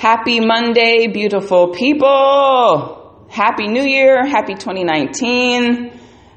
[0.00, 3.26] Happy Monday, beautiful people.
[3.28, 4.26] Happy New Year.
[4.26, 5.92] Happy 2019.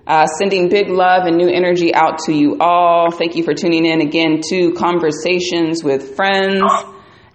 [0.05, 3.09] Uh, sending big love and new energy out to you all.
[3.09, 6.61] Thank you for tuning in again to Conversations with Friends,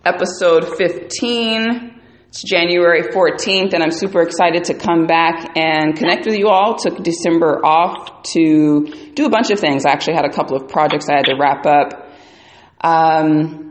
[0.04, 1.98] episode 15.
[2.28, 6.76] It's January 14th, and I'm super excited to come back and connect with you all.
[6.76, 9.86] Took December off to do a bunch of things.
[9.86, 12.12] I actually had a couple of projects I had to wrap up.
[12.82, 13.68] Um,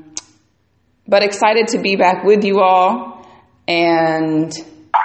[1.07, 3.25] but excited to be back with you all
[3.67, 4.51] and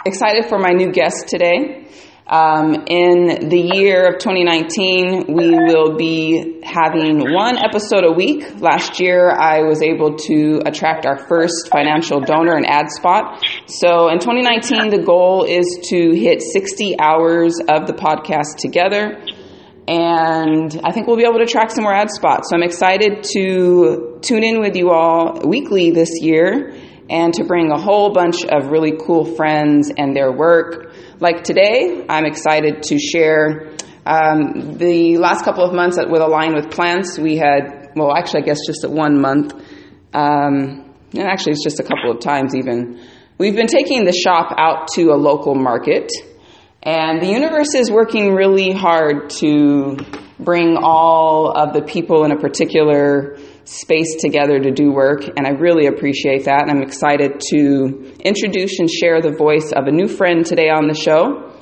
[0.04, 1.86] excited for my new guest today.
[2.26, 8.60] Um, in the year of 2019, we will be having one episode a week.
[8.60, 13.44] Last year, I was able to attract our first financial donor and ad spot.
[13.66, 19.20] So in 2019, the goal is to hit 60 hours of the podcast together
[19.88, 22.50] and I think we'll be able to track some more ad spots.
[22.50, 26.74] So I'm excited to tune in with you all weekly this year
[27.10, 30.94] and to bring a whole bunch of really cool friends and their work.
[31.18, 33.72] Like today, I'm excited to share
[34.06, 37.18] um, the last couple of months with Align with Plants.
[37.18, 39.52] We had, well, actually, I guess just one month.
[40.14, 43.00] Um, and actually, it's just a couple of times even.
[43.36, 46.10] We've been taking the shop out to a local market
[46.82, 49.96] and the universe is working really hard to
[50.40, 55.22] bring all of the people in a particular space together to do work.
[55.36, 56.62] And I really appreciate that.
[56.62, 60.88] And I'm excited to introduce and share the voice of a new friend today on
[60.88, 61.52] the show.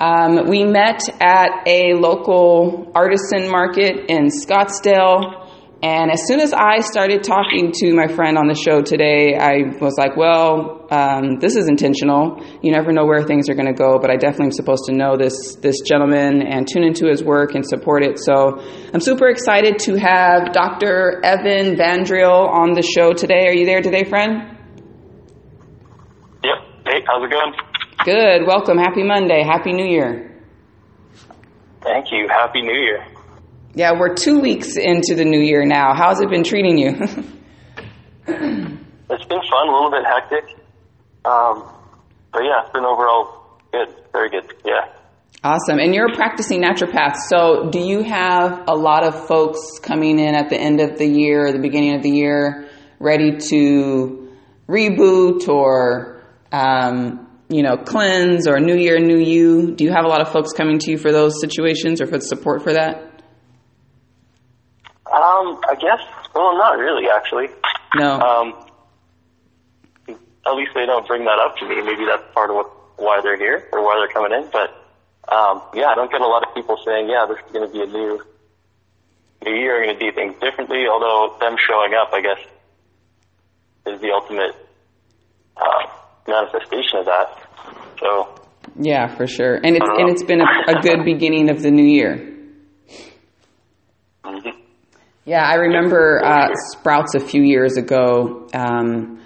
[0.00, 5.47] Um, we met at a local artisan market in Scottsdale.
[5.80, 9.78] And as soon as I started talking to my friend on the show today, I
[9.80, 12.42] was like, well, um, this is intentional.
[12.62, 14.92] You never know where things are going to go, but I definitely am supposed to
[14.96, 18.18] know this, this gentleman and tune into his work and support it.
[18.18, 18.58] So
[18.92, 21.20] I'm super excited to have Dr.
[21.24, 23.46] Evan Vandriel on the show today.
[23.46, 24.58] Are you there today, friend?
[26.42, 26.58] Yep.
[26.86, 27.54] Hey, how's it going?
[28.04, 28.48] Good.
[28.48, 28.78] Welcome.
[28.78, 29.44] Happy Monday.
[29.44, 30.42] Happy New Year.
[31.82, 32.26] Thank you.
[32.28, 33.04] Happy New Year.
[33.74, 35.94] Yeah, we're two weeks into the new year now.
[35.94, 36.88] How's it been treating you?
[36.88, 36.98] it's
[38.26, 40.56] been fun, a little bit hectic.
[41.24, 41.74] Um,
[42.32, 44.52] but yeah, it's been overall good, very good.
[44.64, 44.92] Yeah.
[45.44, 45.78] Awesome.
[45.78, 47.16] And you're a practicing naturopath.
[47.28, 51.06] So do you have a lot of folks coming in at the end of the
[51.06, 52.68] year or the beginning of the year
[52.98, 54.32] ready to
[54.68, 59.76] reboot or, um, you know, cleanse or new year, new you?
[59.76, 62.18] Do you have a lot of folks coming to you for those situations or for
[62.18, 63.07] the support for that?
[65.08, 66.00] Um, I guess.
[66.34, 67.48] Well, not really, actually.
[67.96, 68.20] No.
[68.20, 68.68] Um,
[70.08, 71.80] at least they don't bring that up to me.
[71.82, 74.50] Maybe that's part of what why they're here or why they're coming in.
[74.50, 74.70] But
[75.32, 77.72] um, yeah, I don't get a lot of people saying, "Yeah, this is going to
[77.72, 78.20] be a new
[79.44, 79.84] new year.
[79.84, 82.40] Going to do things differently." Although them showing up, I guess,
[83.86, 84.54] is the ultimate
[85.56, 85.84] uh,
[86.26, 87.28] manifestation of that.
[88.00, 88.34] So.
[88.80, 91.84] Yeah, for sure, and it's and it's been a, a good beginning of the new
[91.84, 92.37] year.
[95.28, 99.22] Yeah, I remember uh, Sprouts a few years ago um,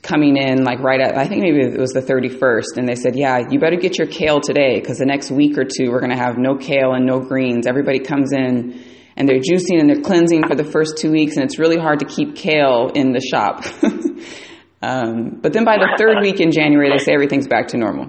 [0.00, 3.14] coming in like right at I think maybe it was the 31st, and they said,
[3.14, 6.16] "Yeah, you better get your kale today because the next week or two we're going
[6.16, 7.66] to have no kale and no greens.
[7.66, 8.82] Everybody comes in."
[9.14, 11.98] And they're juicing and they're cleansing for the first two weeks, and it's really hard
[11.98, 13.66] to keep kale in the shop.
[14.82, 18.06] um, but then by the third week in January, they say everything's back to normal.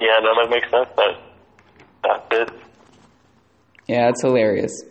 [0.00, 0.88] Yeah, no, that makes sense.
[0.94, 1.18] That
[2.04, 2.62] that's it.
[3.88, 4.84] Yeah, it's hilarious.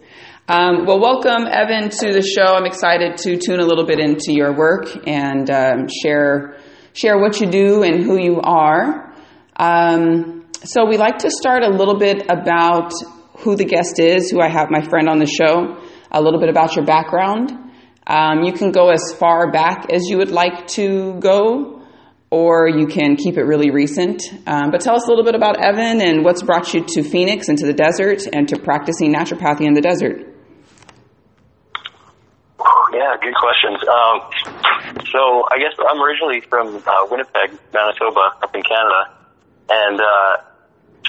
[0.52, 2.56] Um, well, welcome, Evan, to the show.
[2.56, 6.58] I'm excited to tune a little bit into your work and um, share
[6.92, 9.16] share what you do and who you are.
[9.56, 12.92] Um, so, we like to start a little bit about
[13.38, 15.78] who the guest is, who I have my friend on the show,
[16.12, 17.54] a little bit about your background.
[18.06, 21.82] Um, you can go as far back as you would like to go,
[22.30, 24.22] or you can keep it really recent.
[24.46, 27.48] Um, but tell us a little bit about Evan and what's brought you to Phoenix
[27.48, 30.31] and to the desert and to practicing naturopathy in the desert.
[32.94, 33.80] Yeah, good questions.
[33.88, 34.22] Um,
[35.12, 39.12] so I guess I'm originally from uh, Winnipeg, Manitoba, up in Canada,
[39.70, 40.38] and uh,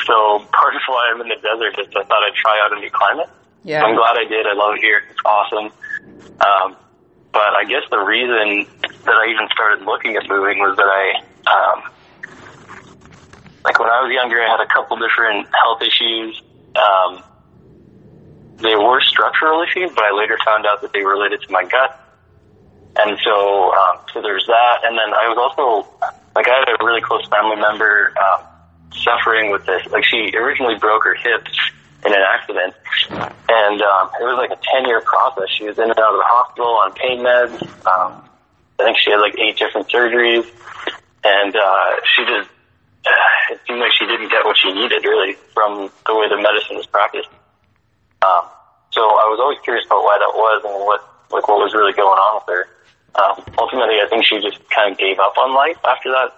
[0.07, 2.81] so part of why I'm in the desert is I thought I'd try out a
[2.81, 3.29] new climate.
[3.65, 4.47] Yeah, I'm glad I did.
[4.47, 5.03] I love it here.
[5.11, 5.73] It's awesome.
[6.41, 6.77] Um,
[7.33, 11.23] but I guess the reason that I even started looking at moving was that I,
[11.49, 11.93] um,
[13.65, 16.43] like when I was younger, I had a couple different health issues.
[16.77, 17.23] Um,
[18.63, 21.99] they were structural issues, but I later found out that they related to my gut.
[22.97, 24.85] And so, um, so there's that.
[24.85, 25.89] And then I was also,
[26.37, 28.45] like, I had a really close family member, um,
[28.93, 29.87] suffering with this.
[29.91, 31.51] Like, she originally broke her hips
[32.05, 32.75] in an accident.
[33.11, 35.49] And, um, it was like a 10 year process.
[35.57, 37.63] She was in and out of the hospital on pain meds.
[37.87, 38.29] Um,
[38.83, 40.47] I think she had like eight different surgeries,
[41.23, 42.51] and uh, she just
[43.51, 46.77] it seemed like she didn't get what she needed really from the way the medicine
[46.77, 47.29] was practiced.
[48.23, 48.47] Um,
[48.91, 51.01] so I was always curious about why that was and what
[51.33, 52.63] like what was really going on with her.
[53.17, 56.33] Um, ultimately, I think she just kind of gave up on life after that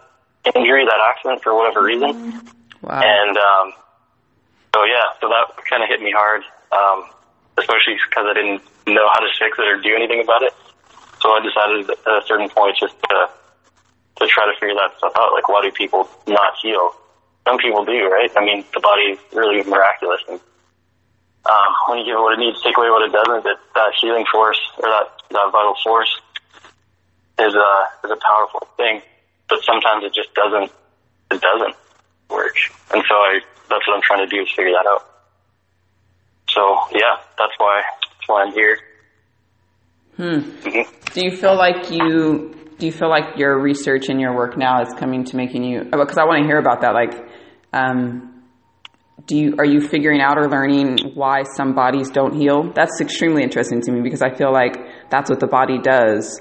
[0.54, 2.42] injury, that accident, for whatever reason.
[2.82, 3.00] Wow.
[3.02, 3.72] And um,
[4.74, 6.42] so yeah, so that kind of hit me hard,
[6.72, 7.10] um,
[7.58, 10.52] especially because I didn't know how to fix it or do anything about it.
[11.22, 13.30] So I decided at a certain point just to
[14.18, 15.32] to try to figure that stuff out.
[15.32, 16.94] Like, why do people not heal?
[17.46, 18.30] Some people do, right?
[18.36, 20.40] I mean, the body is really miraculous, and
[21.46, 23.92] um, when you give it what it needs, take away what it doesn't, that that
[24.00, 26.08] healing force or that that vital force
[27.38, 27.70] is a
[28.04, 29.02] is a powerful thing.
[29.48, 30.72] But sometimes it just doesn't
[31.30, 31.76] it doesn't
[32.30, 32.56] work,
[32.92, 35.04] and so I that's what I'm trying to do is figure that out.
[36.48, 38.78] So yeah, that's why that's why I'm here.
[40.16, 40.38] Hmm.
[40.64, 44.56] hmm Do you feel like you do you feel like your research and your work
[44.56, 47.14] now is coming to making you because I want to hear about that like
[47.72, 48.33] um
[49.26, 52.72] do you are you figuring out or learning why some bodies don't heal?
[52.74, 54.76] That's extremely interesting to me because I feel like
[55.10, 56.40] that's what the body does.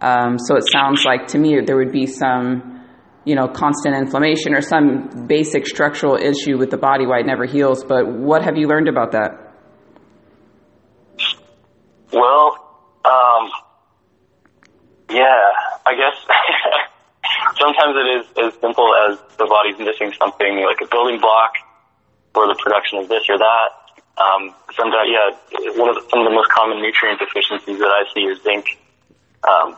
[0.00, 2.86] Um, so it sounds like to me there would be some,
[3.24, 7.46] you know, constant inflammation or some basic structural issue with the body why it never
[7.46, 7.82] heals.
[7.84, 9.54] But what have you learned about that?
[12.12, 12.58] Well,
[13.04, 13.50] um,
[15.10, 15.50] yeah,
[15.84, 16.16] I guess
[17.58, 21.54] sometimes it is as simple as the body's missing something like a building block
[22.34, 23.68] for the production of this or that.
[24.18, 25.30] Um, yeah,
[25.76, 28.66] one of the, some of the most common nutrient deficiencies that I see is zinc,
[29.48, 29.76] um,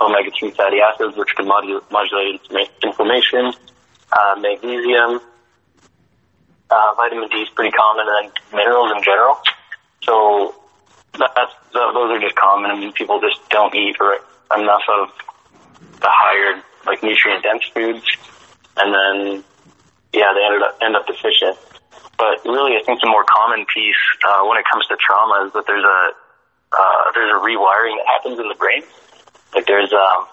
[0.00, 2.40] omega-3 fatty acids, which can modulate,
[2.82, 3.52] inflammation,
[4.12, 5.20] uh, magnesium,
[6.70, 9.38] uh, vitamin D is pretty common, and minerals in general.
[10.02, 10.54] So
[11.18, 12.70] that's, those are just common.
[12.70, 13.96] I mean, people just don't eat
[14.54, 15.08] enough of
[16.00, 18.04] the higher, like nutrient dense foods,
[18.76, 19.44] and then
[20.12, 21.56] yeah, they ended up end up deficient.
[22.18, 25.52] But really, I think the more common piece uh, when it comes to trauma is
[25.54, 26.00] that there's a
[26.74, 28.82] uh, there's a rewiring that happens in the brain.
[29.54, 30.26] Like there's um,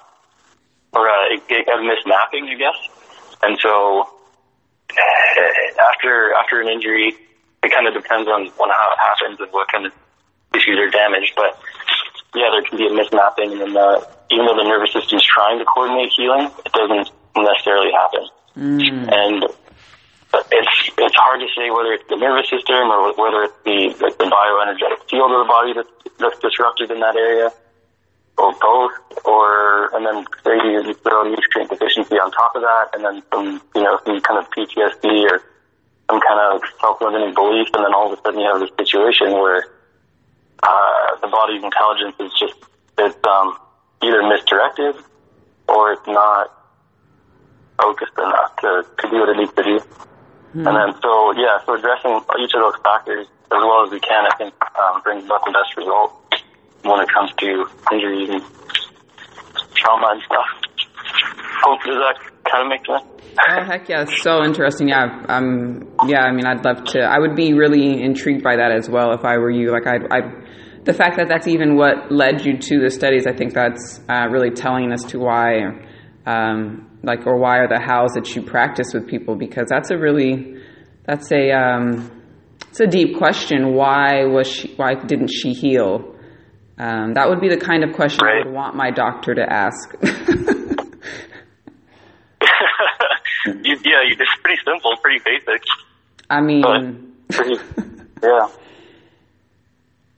[0.93, 2.79] or a, a mismapping, I guess.
[3.43, 4.09] And so
[4.91, 7.13] uh, after after an injury,
[7.63, 9.93] it kind of depends on on how it happens and what kind of
[10.55, 11.33] issues are damaged.
[11.35, 11.59] But
[12.33, 15.23] yeah, there can be a mismapping, and then the, even though the nervous system is
[15.23, 18.27] trying to coordinate healing, it doesn't necessarily happen.
[18.57, 19.13] Mm.
[19.13, 19.45] And
[20.51, 24.17] it's it's hard to say whether it's the nervous system or whether it's the like
[24.17, 27.51] the bioenergetic field of the body that's, that's disrupted in that area,
[28.37, 28.93] or both.
[29.25, 33.83] Or and then you throw nutrient deficiency on top of that, and then some you
[33.83, 35.41] know some kind of PTSD or
[36.09, 39.31] some kind of self-limiting belief, and then all of a sudden you have this situation
[39.33, 39.65] where
[40.63, 42.55] uh, the body's intelligence is just
[42.97, 43.57] it's um,
[44.03, 44.95] either misdirected
[45.67, 46.51] or it's not
[47.79, 49.79] focused enough to, to do what it needs to do.
[50.55, 54.25] And then, so yeah, so addressing each of those factors as well as we can,
[54.25, 56.15] I think, um, brings about the best result
[56.83, 58.43] when it comes to injuries and
[59.75, 60.47] trauma and stuff.
[61.63, 62.17] Hope does that
[62.49, 63.03] kind of make sense?
[63.37, 64.89] Oh heck yeah, so interesting.
[64.89, 66.21] Yeah, um, yeah.
[66.21, 66.99] I mean, I'd love to.
[67.01, 69.71] I would be really intrigued by that as well if I were you.
[69.71, 70.19] Like, I, I,
[70.83, 74.27] the fact that that's even what led you to the studies, I think that's uh,
[74.29, 75.85] really telling as to why,
[76.25, 79.97] um, like, or why are the hows that you practice with people because that's a
[79.97, 80.61] really,
[81.05, 82.11] that's a, um,
[82.69, 83.73] it's a deep question.
[83.73, 84.73] Why was she?
[84.75, 86.13] Why didn't she heal?
[86.77, 89.93] Um, that would be the kind of question I would want my doctor to ask.
[90.03, 90.11] you,
[93.85, 95.63] yeah, you, it's pretty simple, pretty basic,
[96.29, 97.13] I mean.
[97.29, 97.55] pretty,
[98.21, 98.49] yeah.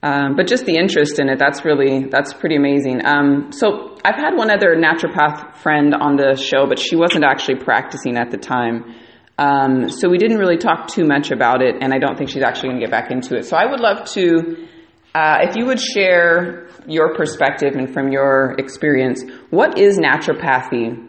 [0.00, 3.04] Um, but just the interest in it, that's really, that's pretty amazing.
[3.04, 7.56] Um, so I've had one other naturopath friend on the show, but she wasn't actually
[7.56, 8.94] practicing at the time.
[9.38, 12.42] Um, so we didn't really talk too much about it, and I don't think she's
[12.42, 13.44] actually going to get back into it.
[13.44, 14.66] So I would love to,
[15.14, 21.07] uh, if you would share your perspective and from your experience, what is naturopathy?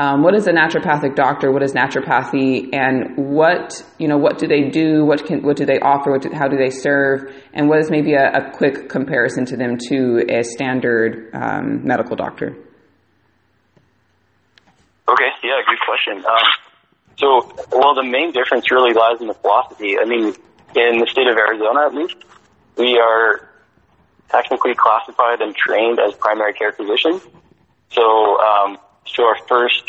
[0.00, 1.50] Um, what is a naturopathic doctor?
[1.50, 4.16] What is naturopathy, and what you know?
[4.16, 5.04] What do they do?
[5.04, 6.16] What can what do they offer?
[6.18, 7.34] Do, how do they serve?
[7.52, 12.14] And what is maybe a, a quick comparison to them to a standard um, medical
[12.14, 12.56] doctor?
[15.08, 16.24] Okay, yeah, good question.
[16.24, 16.46] Um,
[17.16, 19.96] so, well, the main difference really lies in the philosophy.
[20.00, 20.26] I mean,
[20.76, 22.16] in the state of Arizona, at least,
[22.76, 23.48] we are
[24.28, 27.22] technically classified and trained as primary care physicians.
[27.90, 28.38] So,
[29.14, 29.84] so our first,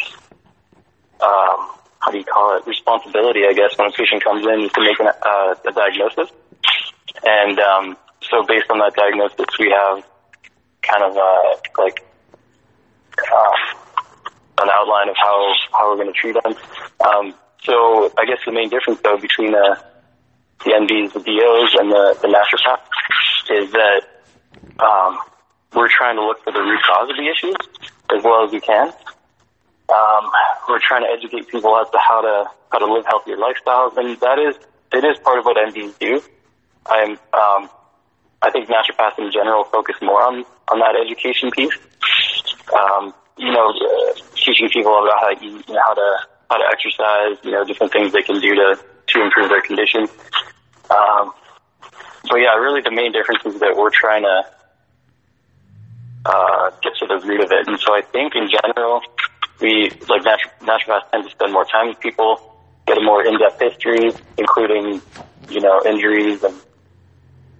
[1.21, 4.81] um, how do you call it, responsibility, I guess, when a patient comes in to
[4.81, 6.31] make an, uh, a diagnosis.
[7.23, 10.03] And um, so based on that diagnosis, we have
[10.81, 12.05] kind of uh, like
[13.19, 13.51] uh,
[14.61, 16.55] an outline of how how we're going to treat them.
[17.05, 17.33] Um,
[17.63, 19.77] so I guess the main difference though between the
[20.65, 22.79] the MDs, the DOs, and the the naturopath
[23.51, 24.01] is that
[24.79, 25.19] um,
[25.73, 27.55] we're trying to look for the root cause of the issues
[28.15, 28.91] as well as we can.
[29.89, 30.31] Um,
[30.67, 34.19] we're trying to educate people as to how to how to live healthier lifestyles, and
[34.21, 34.55] that is
[34.93, 36.21] it is part of what MDs do.
[36.85, 37.69] I'm um,
[38.41, 41.73] I think naturopaths in general focus more on on that education piece.
[42.73, 46.17] Um, you know, uh, teaching people about how to eat, you know, how to
[46.49, 50.07] how to exercise, you know, different things they can do to to improve their condition.
[50.89, 51.33] Um,
[52.29, 54.45] but yeah, really the main difference is that we're trying to
[56.25, 57.67] uh, get to the root of it.
[57.67, 59.01] And so I think in general,
[59.61, 62.41] we, like natu- naturopaths tend to spend more time with people,
[62.87, 65.01] get a more in-depth history, including,
[65.49, 66.55] you know, injuries and,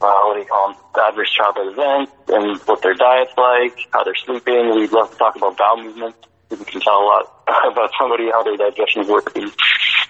[0.02, 4.04] uh, what do you call them, adverse childhood events and what their diet's like, how
[4.04, 4.74] they're sleeping.
[4.76, 6.18] We'd love to talk about bowel movements.
[6.50, 7.34] We can tell a lot
[7.72, 9.52] about somebody, how their digestion's working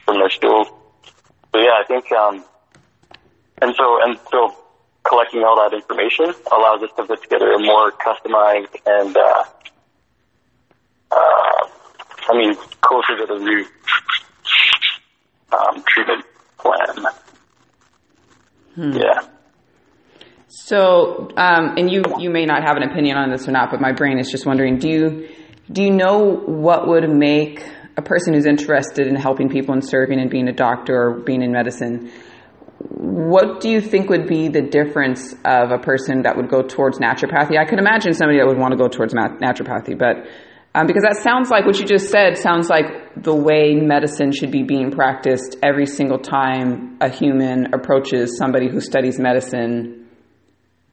[0.06, 0.68] from their stools.
[1.52, 2.44] So yeah, I think, um,
[3.62, 4.56] and so, and so
[5.04, 9.44] collecting all that information allows us to put together a more customized and, uh,
[11.12, 11.49] uh,
[12.30, 13.68] I mean, closer to the root
[15.52, 16.26] um, treatment
[16.58, 17.06] plan.
[18.76, 18.92] Hmm.
[18.92, 19.28] Yeah.
[20.48, 23.82] So, um, and you you may not have an opinion on this or not, but
[23.82, 25.30] my brain is just wondering: do you
[25.72, 27.64] do you know what would make
[27.98, 31.42] a person who's interested in helping people and serving and being a doctor or being
[31.42, 32.12] in medicine?
[32.80, 36.98] What do you think would be the difference of a person that would go towards
[36.98, 37.58] naturopathy?
[37.60, 40.26] I could imagine somebody that would want to go towards naturopathy, but
[40.76, 42.86] um, because that sounds like what you just said sounds like
[43.18, 48.80] the way medicine should be being practiced every single time a human approaches somebody who
[48.80, 50.08] studies medicine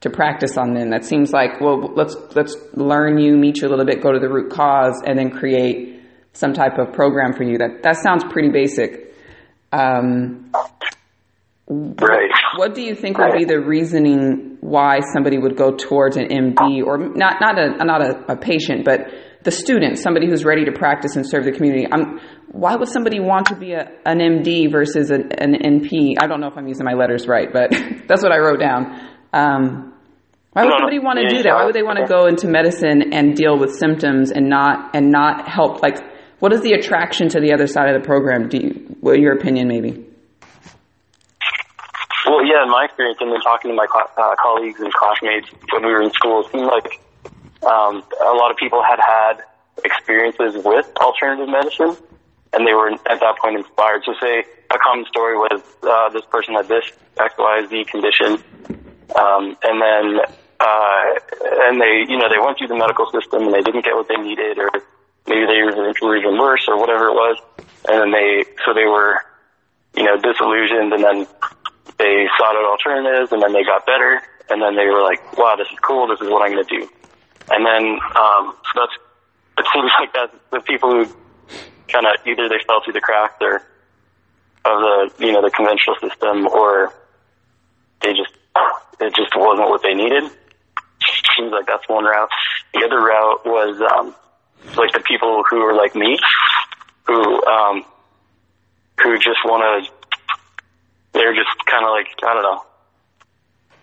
[0.00, 0.90] to practice on them.
[0.90, 4.18] That seems like, well, let's let's learn you, meet you a little bit, go to
[4.18, 6.00] the root cause, and then create
[6.32, 7.58] some type of program for you.
[7.58, 9.14] That that sounds pretty basic.
[9.72, 10.52] Um,
[11.68, 12.30] right.
[12.56, 16.84] What do you think would be the reasoning why somebody would go towards an MD
[16.84, 19.08] or not not a not a, a patient, but
[19.46, 21.86] the student, somebody who's ready to practice and serve the community.
[21.90, 26.16] I'm, why would somebody want to be a, an MD versus an, an NP?
[26.20, 27.70] I don't know if I'm using my letters right, but
[28.08, 29.08] that's what I wrote down.
[29.32, 29.94] Um,
[30.52, 31.54] why would somebody want to do that?
[31.54, 35.10] Why would they want to go into medicine and deal with symptoms and not and
[35.10, 35.82] not help?
[35.82, 35.98] Like,
[36.40, 38.48] what is the attraction to the other side of the program?
[38.48, 39.90] Do you, what your opinion, maybe?
[42.26, 45.84] Well, yeah, in my experience, and then talking to my uh, colleagues and classmates when
[45.84, 47.00] we were in school, it seemed like
[47.66, 49.42] um, a lot of people had had
[49.84, 51.96] experiences with alternative medicine,
[52.52, 54.02] and they were at that point inspired.
[54.04, 56.84] So, say a common story was uh, this person had this
[57.18, 58.42] X Y Z condition,
[59.18, 60.20] um, and then
[60.60, 61.04] uh,
[61.68, 64.08] and they you know they went through the medical system and they didn't get what
[64.08, 64.70] they needed, or
[65.26, 67.36] maybe they were even worse, or whatever it was,
[67.88, 69.18] and then they so they were
[69.96, 71.26] you know disillusioned, and then
[71.98, 74.20] they sought out alternatives, and then they got better,
[74.50, 76.06] and then they were like, wow, this is cool.
[76.06, 76.88] This is what I'm going to do.
[77.50, 78.92] And then, um, so that's,
[79.58, 81.04] it seems like that the people who
[81.88, 83.62] kind of either they fell through the cracks or
[84.64, 86.92] of the, you know, the conventional system or
[88.02, 88.32] they just,
[89.00, 90.24] it just wasn't what they needed.
[91.36, 92.28] Seems like that's one route.
[92.74, 94.14] The other route was, um,
[94.76, 96.18] like the people who are like me,
[97.06, 97.84] who, um,
[99.02, 99.92] who just want to,
[101.12, 102.64] they're just kind of like, I don't know,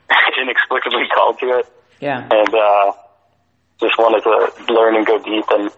[0.42, 1.66] inexplicably called to it.
[2.02, 2.28] Yeah.
[2.30, 2.92] And, uh,
[3.84, 5.70] just wanted to learn and go deep and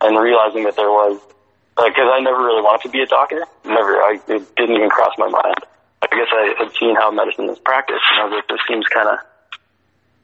[0.00, 1.20] and realizing that there was
[1.76, 3.46] because uh, I never really wanted to be a doctor.
[3.64, 5.62] Never, I it didn't even cross my mind.
[6.02, 8.86] I guess I had seen how medicine is practiced, and I was like, this seems
[8.88, 9.18] kind of.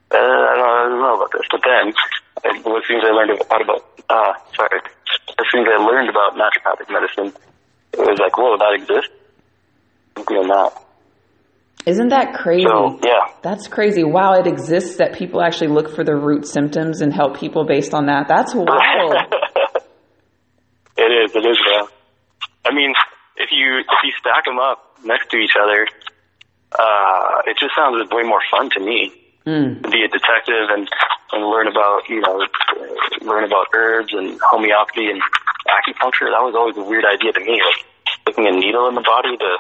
[0.06, 1.92] Uh, I, don't, I don't know about this, but then
[2.44, 6.34] as soon as I learned about, about uh, sorry, as soon as I learned about
[6.34, 7.32] naturopathic medicine,
[7.92, 9.10] it was like, whoa, that exists.
[10.16, 10.85] I'm doing that.
[11.86, 12.66] Isn't that crazy?
[12.66, 13.32] So, yeah.
[13.42, 14.02] That's crazy.
[14.02, 17.94] Wow, it exists that people actually look for the root symptoms and help people based
[17.94, 18.26] on that.
[18.26, 19.14] That's wild.
[20.98, 21.30] it is.
[21.34, 21.86] It is, yeah.
[22.66, 22.92] I mean,
[23.36, 25.86] if you if you stack them up next to each other,
[26.76, 29.14] uh, it just sounds way more fun to me
[29.46, 29.80] mm.
[29.82, 30.88] to be a detective and
[31.32, 32.42] and learn about you know
[33.22, 35.22] learn about herbs and homeopathy and
[35.70, 36.34] acupuncture.
[36.34, 37.86] That was always a weird idea to me, like
[38.22, 39.50] sticking a needle in the body to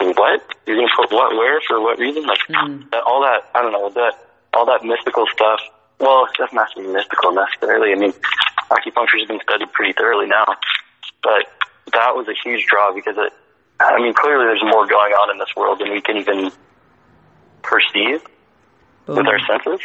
[0.00, 0.42] what?
[0.66, 2.26] You're gonna put what where for what reason?
[2.26, 2.90] Like mm.
[2.90, 4.14] that, all that I don't know that
[4.54, 5.60] all that mystical stuff.
[5.98, 7.92] Well, it doesn't have to be mystical necessarily.
[7.92, 8.12] I mean,
[8.70, 10.46] acupuncture has been studied pretty thoroughly now,
[11.22, 11.44] but
[11.92, 13.32] that was a huge draw because it.
[13.80, 16.50] I mean, clearly there's more going on in this world than we can even
[17.62, 18.20] perceive
[19.06, 19.16] Boom.
[19.16, 19.80] with our senses.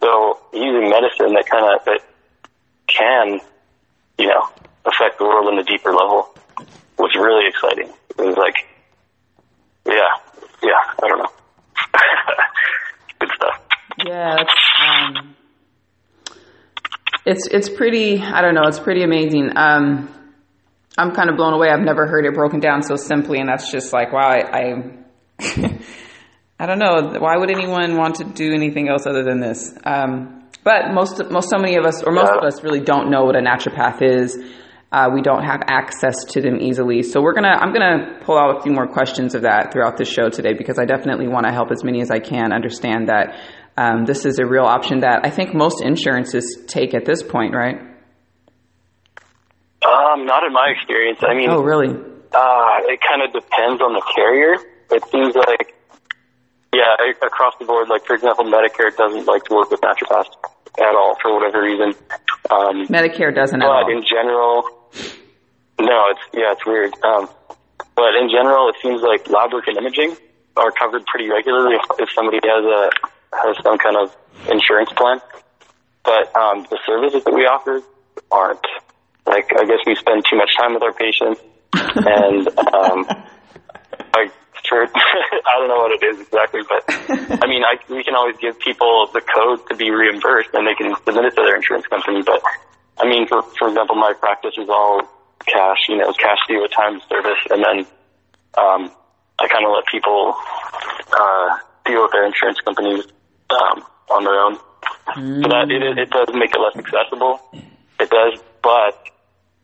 [0.00, 2.00] So using medicine that kind of that
[2.86, 3.40] can,
[4.18, 4.48] you know,
[4.84, 6.34] affect the world in a deeper level
[6.98, 7.92] was really exciting.
[8.18, 8.54] It was like,
[9.94, 10.12] yeah,
[10.62, 11.32] yeah, I don't know.
[13.20, 13.60] Good stuff.
[14.04, 15.36] Yeah, it's, um,
[17.24, 18.20] it's it's pretty.
[18.20, 18.66] I don't know.
[18.66, 19.56] It's pretty amazing.
[19.56, 20.08] Um,
[20.98, 21.68] I'm kind of blown away.
[21.68, 24.28] I've never heard it broken down so simply, and that's just like wow.
[24.28, 24.74] I I,
[26.58, 27.18] I don't know.
[27.18, 29.72] Why would anyone want to do anything else other than this?
[29.84, 32.38] Um, but most most so many of us, or most yeah.
[32.38, 34.36] of us, really don't know what a naturopath is.
[34.94, 37.02] Uh, we don't have access to them easily.
[37.02, 40.04] So we're gonna, I'm gonna pull out a few more questions of that throughout the
[40.04, 43.34] show today because I definitely want to help as many as I can understand that
[43.76, 47.56] um, this is a real option that I think most insurances take at this point,
[47.56, 47.74] right?
[49.82, 51.18] Um, not in my experience.
[51.26, 51.90] I mean, oh really?
[51.90, 54.54] Uh, it kind of depends on the carrier.
[54.92, 55.74] It seems like,
[56.72, 57.88] yeah, across the board.
[57.88, 60.30] Like for example, Medicare doesn't like to work with naturopaths
[60.78, 61.98] at all for whatever reason.
[62.48, 63.90] Um, Medicare doesn't but at all.
[63.90, 64.83] in general,
[65.80, 66.94] no, it's yeah, it's weird.
[67.04, 67.28] Um,
[67.96, 70.16] but in general, it seems like lab work and imaging
[70.56, 72.90] are covered pretty regularly if, if somebody has a
[73.36, 74.14] has some kind of
[74.50, 75.20] insurance plan.
[76.04, 77.82] But um, the services that we offer
[78.30, 78.66] aren't.
[79.26, 81.40] Like, I guess we spend too much time with our patients,
[81.72, 83.06] and um,
[84.14, 84.28] I
[84.68, 88.36] for I don't know what it is exactly, but I mean, I, we can always
[88.40, 91.86] give people the code to be reimbursed, and they can submit it to their insurance
[91.86, 92.22] company.
[92.24, 92.42] But
[92.98, 95.02] I mean, for for example, my practice is all
[95.46, 97.86] cash, you know, cash due at time service, and then
[98.56, 98.90] um,
[99.38, 100.34] I kind of let people
[101.12, 103.04] uh, deal with their insurance companies
[103.50, 104.58] um, on their own.
[105.16, 105.42] Mm.
[105.42, 107.40] So that it, it does make it less accessible.
[107.98, 108.94] It does, but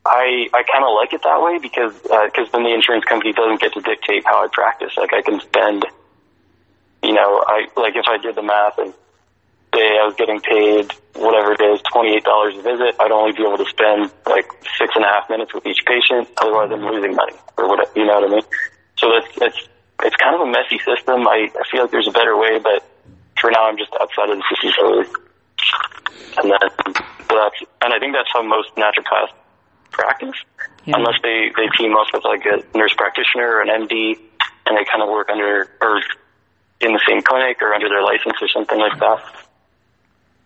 [0.04, 3.60] I I kind of like it that way because uh, then the insurance company doesn't
[3.60, 4.92] get to dictate how I practice.
[4.96, 5.84] Like I can spend,
[7.02, 8.94] you know, I like if I did the math and
[9.74, 13.32] say I was getting paid whatever it is, twenty eight dollars a visit, I'd only
[13.32, 16.28] be able to spend like six and a half minutes with each patient.
[16.38, 18.46] Otherwise, I'm losing money or what you know what I mean.
[18.98, 19.68] So that's it's
[20.02, 21.26] it's kind of a messy system.
[21.28, 22.84] I I feel like there's a better way, but
[23.40, 25.08] for now, I'm just outside of the city totally.
[26.38, 26.94] And then,
[27.28, 29.32] that's, and I think that's how most naturopaths
[29.90, 30.36] practice,
[30.84, 30.96] yeah.
[30.96, 34.16] unless they, they team up with like a nurse practitioner or an MD,
[34.66, 36.00] and they kind of work under, or
[36.80, 39.18] in the same clinic or under their license or something like that.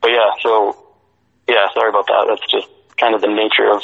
[0.04, 0.76] But yeah, so,
[1.48, 2.26] yeah, sorry about that.
[2.28, 2.68] That's just
[3.00, 3.80] kind of the nature of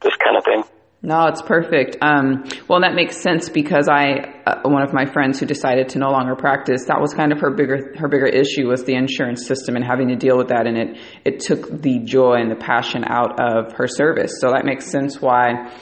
[0.00, 0.62] this kind of thing.
[1.02, 1.96] No, it's perfect.
[2.00, 5.98] Um, well, that makes sense because I, uh, one of my friends who decided to
[5.98, 9.48] no longer practice, that was kind of her bigger, her bigger issue was the insurance
[9.48, 10.68] system and having to deal with that.
[10.68, 14.38] And it, it took the joy and the passion out of her service.
[14.40, 15.72] So that makes sense why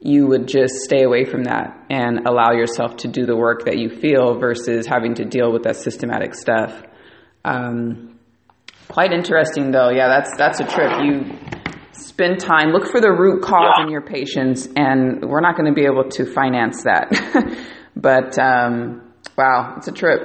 [0.00, 3.76] you would just stay away from that and allow yourself to do the work that
[3.76, 6.82] you feel versus having to deal with that systematic stuff.
[7.44, 8.13] Um,
[8.88, 9.90] quite interesting though.
[9.90, 10.90] Yeah, that's, that's a trip.
[11.02, 11.38] You,
[12.14, 13.84] spend time, look for the root cause yeah.
[13.84, 17.10] in your patients, and we're not going to be able to finance that.
[17.96, 20.20] but um, wow, it's a trip.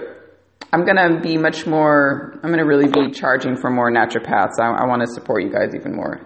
[0.71, 4.59] I'm going to be much more, I'm going to really be charging for more naturopaths.
[4.59, 6.21] I, I want to support you guys even more.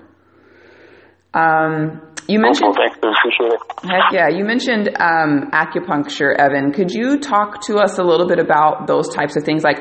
[1.33, 2.75] Um, you mentioned,
[3.83, 6.71] heck yeah, you mentioned um, acupuncture, Evan.
[6.71, 9.63] Could you talk to us a little bit about those types of things?
[9.63, 9.79] Like,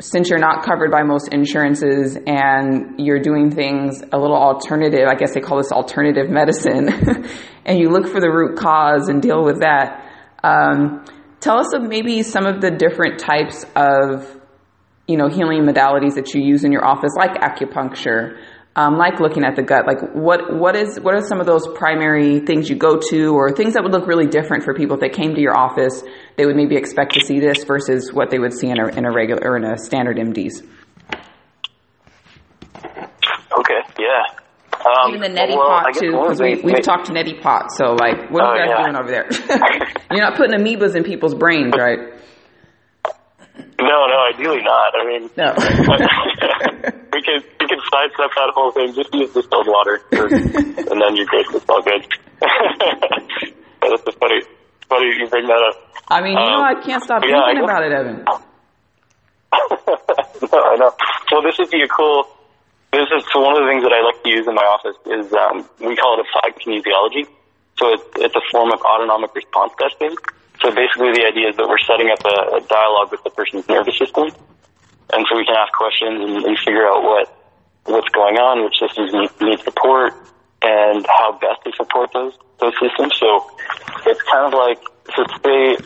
[0.00, 5.14] since you're not covered by most insurances and you're doing things a little alternative, I
[5.14, 6.88] guess they call this alternative medicine,
[7.64, 10.04] and you look for the root cause and deal with that.
[10.42, 11.04] Um,
[11.40, 14.28] tell us of maybe some of the different types of,
[15.06, 18.38] you know, healing modalities that you use in your office, like acupuncture
[18.76, 19.86] um, like looking at the gut.
[19.86, 23.50] Like what what is what are some of those primary things you go to, or
[23.50, 26.04] things that would look really different for people if they came to your office?
[26.36, 29.06] They would maybe expect to see this versus what they would see in a in
[29.06, 30.62] a regular or in a standard MD's.
[33.58, 33.80] Okay.
[33.98, 34.22] Yeah.
[34.76, 37.72] Um, Even the neti well, pot too, because we we've talked to neti pot.
[37.72, 38.82] So like, what are you oh, guys yeah.
[38.84, 39.26] doing over there?
[40.12, 41.98] You're not putting amoebas in people's brains, right?
[43.80, 44.92] No, no, ideally not.
[44.94, 45.54] I mean, no.
[47.12, 47.22] we
[47.68, 48.94] can we can sidestep that whole thing.
[48.94, 51.46] Just use distilled water, and then you're good.
[51.50, 52.06] It's all good.
[52.40, 54.42] but it's just funny,
[54.88, 55.76] funny you bring that up.
[56.08, 58.22] I mean, you um, know, I can't stop thinking yeah, about it, Evan.
[60.52, 60.92] no, I know.
[61.32, 62.28] Well, this would be a cool.
[62.92, 64.96] This is so one of the things that I like to use in my office
[65.04, 67.26] is um, we call it applied kinesiology.
[67.76, 70.16] So it's, it's a form of autonomic response testing.
[70.62, 73.68] So basically the idea is that we're setting up a, a dialogue with the person's
[73.68, 74.32] nervous system.
[75.12, 77.28] And so we can ask questions and, and figure out what,
[77.86, 80.12] what's going on, which systems need, need support,
[80.62, 83.14] and how best to support those, those systems.
[83.18, 83.46] So
[84.06, 84.82] it's kind of like,
[85.14, 85.78] so say,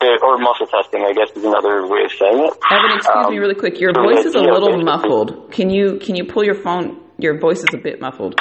[0.00, 2.52] or muscle testing, I guess is another way of saying it.
[2.72, 3.78] Evan, excuse um, me really quick.
[3.80, 5.52] Your voice is a little muffled.
[5.52, 8.40] Can you, can you pull your phone your voice is a bit muffled.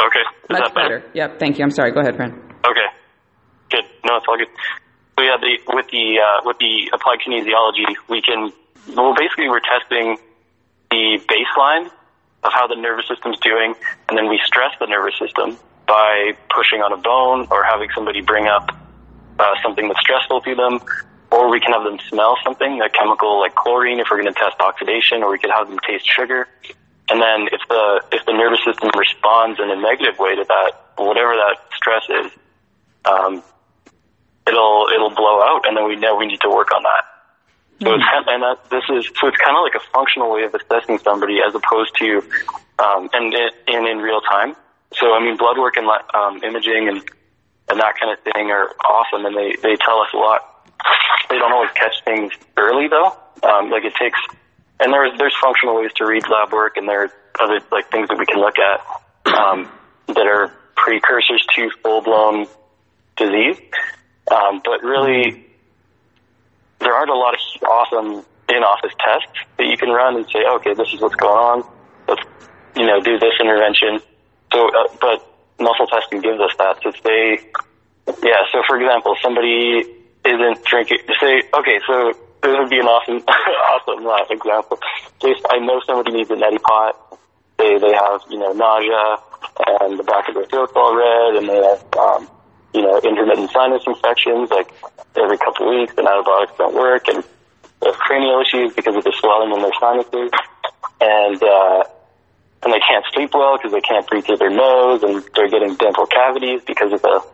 [0.00, 0.24] Okay.
[0.44, 1.00] Is Much that better?
[1.00, 1.12] better.
[1.14, 1.38] Yep.
[1.38, 1.64] Thank you.
[1.64, 1.92] I'm sorry.
[1.92, 2.32] Go ahead, friend.
[2.32, 2.88] Okay.
[3.70, 3.84] Good.
[4.04, 4.48] No, it's all good.
[5.16, 8.52] So yeah, the, with the uh, with the applied kinesiology, we can
[8.96, 10.16] well basically we're testing
[10.96, 11.86] the baseline
[12.42, 13.74] of how the nervous system's doing,
[14.08, 18.20] and then we stress the nervous system by pushing on a bone or having somebody
[18.20, 18.70] bring up
[19.38, 20.80] uh, something that's stressful to them,
[21.30, 24.40] or we can have them smell something, a chemical like chlorine, if we're going to
[24.40, 26.48] test oxidation, or we could have them taste sugar.
[27.08, 30.72] And then if the if the nervous system responds in a negative way to that,
[30.96, 32.32] whatever that stress is,
[33.04, 33.42] um,
[34.48, 37.15] it'll it'll blow out, and then we know we need to work on that.
[37.82, 40.54] So it's and that this is so it's kind of like a functional way of
[40.54, 42.22] assessing somebody as opposed to
[42.78, 43.34] um, and
[43.68, 44.56] in in real time.
[44.94, 47.02] So I mean, blood work and um, imaging and
[47.68, 50.52] and that kind of thing are awesome, and they they tell us a lot.
[51.28, 53.16] They don't always catch things early though.
[53.42, 54.20] Um, like it takes,
[54.78, 58.08] and there's there's functional ways to read lab work, and there are other like things
[58.08, 58.80] that we can look at
[59.34, 59.68] um,
[60.06, 62.46] that are precursors to full blown
[63.16, 63.58] disease.
[64.30, 65.45] Um, but really,
[66.80, 70.74] there aren't a lot of awesome in-office tests that you can run and say, okay,
[70.74, 71.58] this is what's going on.
[72.08, 72.22] Let's,
[72.76, 74.00] you know, do this intervention.
[74.52, 75.26] So, uh, but
[75.58, 76.78] muscle testing gives us that.
[76.82, 77.42] So say,
[78.22, 79.82] yeah, so for example, somebody
[80.24, 82.12] isn't drinking, say, okay, so
[82.42, 84.78] this would be an awesome, awesome example.
[85.22, 87.18] Say, I know somebody needs a neti pot.
[87.58, 89.16] They, they have, you know, nausea
[89.80, 92.28] and the back of their throat's all red and they have, um,
[92.76, 94.68] you know, intermittent sinus infections, like
[95.16, 97.24] every couple of weeks, and antibiotics don't work, and
[97.80, 100.30] they have cranial issues because of the swelling in their sinuses,
[101.00, 101.82] and uh,
[102.62, 105.74] and they can't sleep well because they can't breathe through their nose, and they're getting
[105.76, 107.24] dental cavities because of the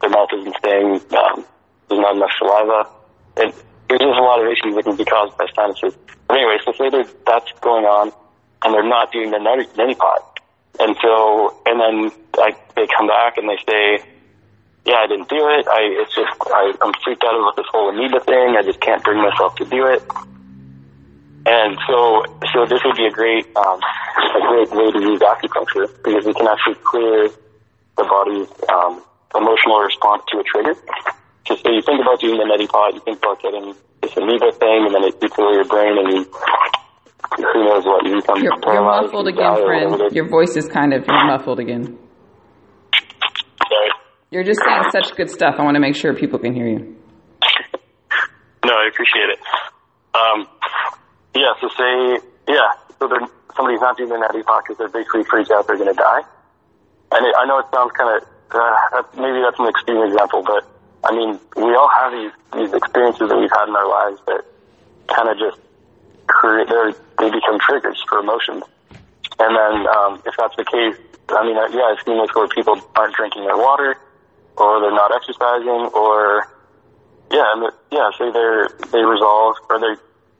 [0.00, 1.44] their mouth isn't staying, um,
[1.88, 2.88] there's not enough saliva.
[3.36, 3.52] And
[3.88, 5.94] there's just a lot of issues that can be caused by sinuses.
[6.26, 8.12] But anyway, so say there's, that's going on,
[8.62, 10.40] and they're not doing the neti, neti pot.
[10.78, 14.04] And so, and then like, they come back and they say,
[14.86, 15.66] yeah, I didn't do it.
[15.68, 18.56] I, it's just, I, I'm freaked out about this whole amoeba thing.
[18.58, 20.02] I just can't bring myself to do it.
[21.46, 25.88] And so, so this would be a great, um, a great way to use acupuncture
[26.04, 27.28] because we can actually clear
[27.96, 29.02] the body's, um,
[29.34, 30.74] emotional response to a trigger.
[31.44, 34.52] Just so you think about doing the neti pot, you think about getting this amoeba
[34.52, 38.42] thing, and then it eats away your brain, and you, who knows what, you become
[38.42, 39.90] You're, you're muffled again, friend.
[39.90, 40.14] whatever it is.
[40.14, 41.98] Your voice is kind of you're muffled again.
[43.68, 43.90] Sorry.
[44.30, 45.56] You're just saying such good stuff.
[45.58, 46.96] I want to make sure people can hear you.
[48.64, 49.40] No, I appreciate it.
[50.12, 50.44] Um,
[51.34, 52.68] yeah, so say, yeah,
[53.00, 53.08] so
[53.56, 56.20] somebody's not doing their neti pot because they're basically freaked out they're going to die.
[57.12, 60.68] And it, I know it sounds kind of, uh, maybe that's an extreme example, but
[61.08, 64.44] I mean, we all have these, these experiences that we've had in our lives that
[65.08, 65.56] kind of just
[66.26, 68.64] create, they're, become triggers for emotions.
[69.40, 71.00] And then, um, if that's the case,
[71.32, 73.96] I mean, uh, yeah, I've seen this where people aren't drinking their water,
[74.58, 76.46] or they're not exercising, or
[77.30, 79.94] yeah, and yeah, say they're they resolve or they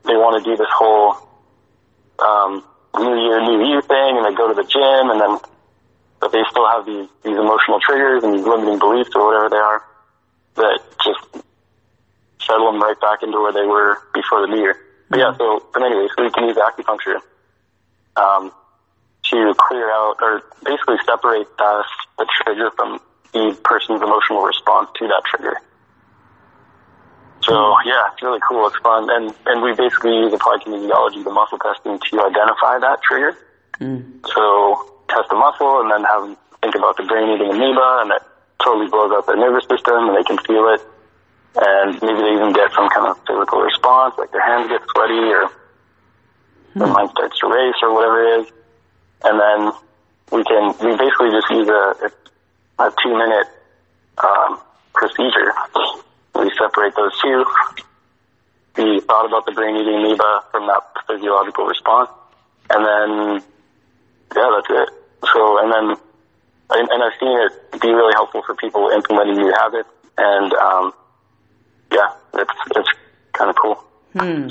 [0.05, 1.15] they want to do this whole
[2.19, 2.63] um,
[2.97, 5.39] New Year, New You thing, and they go to the gym, and then
[6.19, 9.61] but they still have these these emotional triggers and these limiting beliefs or whatever they
[9.61, 9.83] are
[10.55, 11.45] that just
[12.41, 14.75] settle them right back into where they were before the New Year.
[15.09, 17.21] But yeah, so but anyway, so we can use acupuncture
[18.15, 18.51] um,
[19.23, 21.83] to clear out or basically separate the,
[22.17, 22.99] the trigger from
[23.33, 25.57] the person's emotional response to that trigger.
[27.43, 28.67] So yeah, it's really cool.
[28.67, 32.99] It's fun, and and we basically use applied kinesiology, the muscle testing, to identify that
[33.01, 33.37] trigger.
[33.79, 34.27] Mm.
[34.27, 38.21] So test the muscle, and then have them think about the brain-eating amoeba, and it
[38.61, 40.81] totally blows up their nervous system, and they can feel it,
[41.55, 45.31] and maybe they even get some kind of physical response, like their hands get sweaty,
[45.31, 45.47] or
[46.75, 48.51] their mind starts to race, or whatever it is,
[49.23, 49.71] and then
[50.35, 52.11] we can we basically just use a
[52.79, 53.47] a two-minute
[54.17, 54.59] um,
[54.93, 55.53] procedure
[56.39, 57.45] we separate those two.
[58.75, 62.09] The thought about the brain eating amoeba from that physiological response.
[62.69, 63.43] And then,
[64.35, 64.89] yeah, that's it.
[65.33, 65.85] So, and then,
[66.69, 69.89] and, and I've seen it be really helpful for people implementing new habits.
[70.17, 70.93] And, um,
[71.91, 72.89] yeah, it's, it's
[73.33, 73.83] kind of cool.
[74.13, 74.47] Hmm.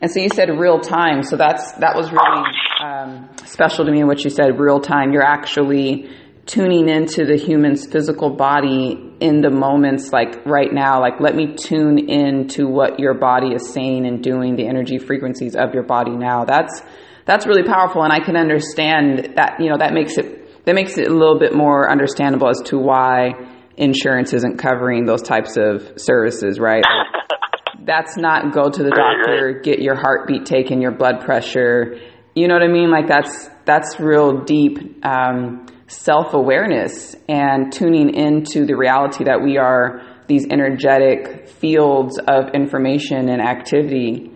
[0.00, 1.22] And so you said real time.
[1.22, 2.44] So that's that was really
[2.84, 4.04] um, special to me.
[4.04, 5.12] What you said, real time.
[5.12, 6.08] You're actually
[6.48, 11.54] tuning into the human's physical body in the moments like right now like let me
[11.54, 15.82] tune in to what your body is saying and doing the energy frequencies of your
[15.82, 16.44] body now.
[16.44, 16.82] That's
[17.26, 20.96] that's really powerful and i can understand that you know that makes it that makes
[20.96, 23.32] it a little bit more understandable as to why
[23.76, 26.82] insurance isn't covering those types of services right?
[27.84, 31.96] That's not go to the doctor get your heartbeat taken your blood pressure.
[32.34, 32.90] You know what I mean?
[32.90, 39.58] Like that's that's real deep um, self awareness and tuning into the reality that we
[39.58, 44.30] are these energetic fields of information and activity.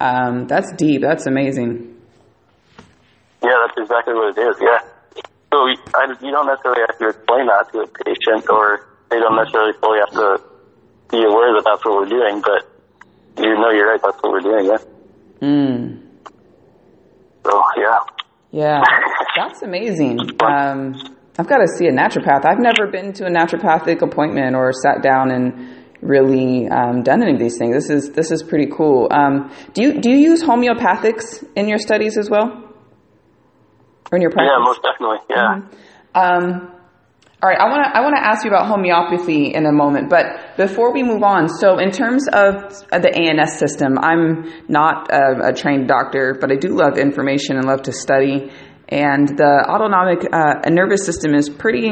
[0.00, 1.02] Um, that's deep.
[1.02, 2.00] That's amazing.
[3.42, 4.56] Yeah, that's exactly what it is.
[4.60, 4.78] Yeah.
[5.52, 5.58] So
[5.94, 9.74] I, you don't necessarily have to explain that to a patient, or they don't necessarily
[9.82, 10.42] fully have to
[11.10, 12.40] be aware that that's what we're doing.
[12.40, 12.70] But
[13.42, 14.00] you know, you're right.
[14.00, 14.66] That's what we're doing.
[14.66, 14.78] Yeah.
[15.42, 16.02] Mm.
[17.44, 17.98] So yeah.
[18.52, 18.80] Yeah,
[19.36, 20.20] that's amazing.
[20.40, 20.94] Um,
[21.38, 22.44] I've got to see a naturopath.
[22.44, 27.32] I've never been to a naturopathic appointment or sat down and really um, done any
[27.32, 27.74] of these things.
[27.74, 29.08] This is this is pretty cool.
[29.10, 32.48] Um, do you do you use homeopathics in your studies as well,
[34.10, 34.52] or in your practice?
[34.52, 35.18] Yeah, most definitely.
[35.30, 35.62] Yeah.
[36.14, 36.44] Mm-hmm.
[36.44, 36.72] Um,
[37.42, 40.08] all right, I want to I want to ask you about homeopathy in a moment,
[40.08, 45.48] but before we move on, so in terms of the ANS system, I'm not a,
[45.48, 48.52] a trained doctor, but I do love information and love to study.
[48.88, 51.90] And the autonomic uh, nervous system is pretty.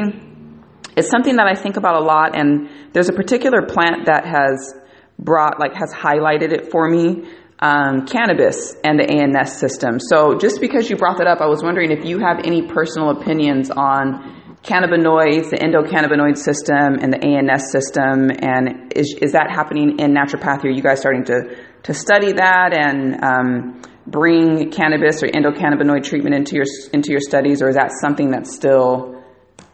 [0.95, 4.73] It's something that I think about a lot, and there's a particular plant that has
[5.19, 7.27] brought like has highlighted it for me.
[7.59, 9.99] Um, cannabis and the ANS system.
[9.99, 13.11] So, just because you brought that up, I was wondering if you have any personal
[13.11, 19.99] opinions on cannabinoids, the endocannabinoid system, and the ANS system, and is is that happening
[19.99, 20.65] in naturopathy?
[20.65, 26.35] Are you guys starting to to study that and um, bring cannabis or endocannabinoid treatment
[26.35, 29.23] into your into your studies, or is that something that's still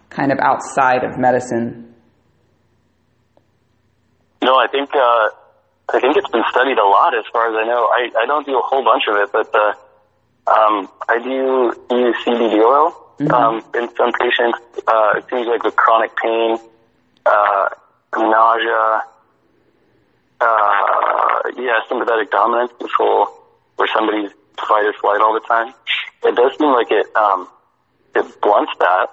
[0.09, 1.93] kind of outside of medicine?
[4.41, 5.29] No, I think uh,
[5.93, 7.89] I think it's been studied a lot, as far as I know.
[7.91, 9.73] I, I don't do a whole bunch of it, but uh,
[10.49, 13.33] um, I do use CBD oil Mm-hmm.
[13.33, 16.57] Um, in some patients, uh, it seems like with chronic pain,
[17.25, 17.69] uh,
[18.15, 19.01] nausea,
[20.39, 23.27] uh, yeah, sympathetic dominance, control,
[23.77, 25.73] where somebody's fight or flight all the time.
[26.23, 27.47] It does seem like it um,
[28.15, 29.07] it blunts that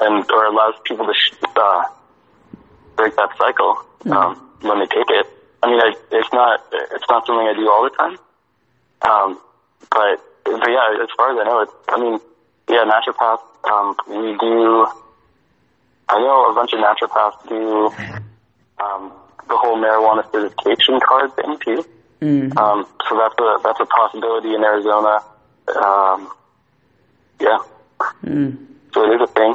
[0.00, 1.82] and or allows people to sh- uh,
[2.96, 4.12] break that cycle mm-hmm.
[4.12, 5.26] um, when they take it.
[5.62, 8.16] I mean, I, it's not it's not something I do all the time,
[9.02, 9.40] um,
[9.90, 12.20] but but yeah, as far as I know, it's I mean,
[12.70, 14.86] yeah, naturopath um, we do,
[16.08, 17.90] I know a bunch of naturopaths do
[18.82, 19.12] um,
[19.48, 21.84] the whole marijuana certification card thing too.
[22.22, 22.58] Mm-hmm.
[22.58, 25.18] Um, so that's a that's a possibility in Arizona.
[25.82, 26.30] Um,
[27.40, 27.58] yeah.
[28.24, 28.66] Mm.
[28.92, 29.54] So it is a thing.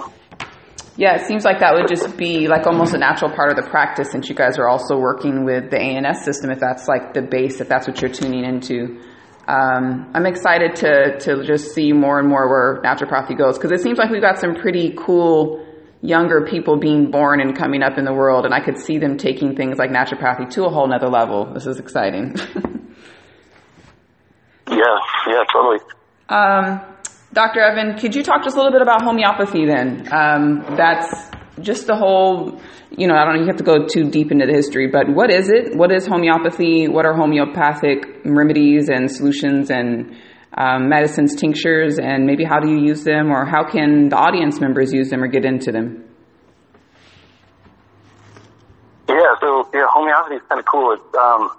[0.98, 3.70] Yeah, it seems like that would just be like almost a natural part of the
[3.70, 7.22] practice since you guys are also working with the ANS system, if that's like the
[7.22, 9.02] base, if that's what you're tuning into
[9.48, 13.82] um, I'm excited to to just see more and more where naturopathy goes because it
[13.82, 15.64] seems like we've got some pretty cool
[16.02, 19.18] younger people being born and coming up in the world, and I could see them
[19.18, 21.54] taking things like naturopathy to a whole nother level.
[21.54, 22.36] This is exciting.
[24.70, 25.80] yeah, yeah, totally.
[26.30, 26.82] Um,
[27.34, 27.60] Dr.
[27.62, 30.08] Evan, could you talk just a little bit about homeopathy then?
[30.12, 31.30] Um, that's
[31.62, 32.60] just the whole,
[32.92, 35.32] you know, I don't you have to go too deep into the history, but what
[35.32, 35.76] is it?
[35.76, 36.88] What is homeopathy?
[36.88, 40.16] What are homeopathic remedies and solutions and
[40.58, 44.60] um, medicines, tinctures, and maybe how do you use them or how can the audience
[44.60, 46.04] members use them or get into them?
[49.08, 50.94] Yeah, so yeah, homeopathy is kind of cool.
[50.94, 51.50] It's, um,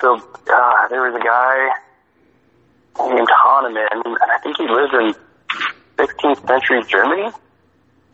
[0.00, 1.68] so uh, there was a guy
[3.14, 5.14] named Hahnemann, and I think he lived in
[5.98, 7.30] 16th century Germany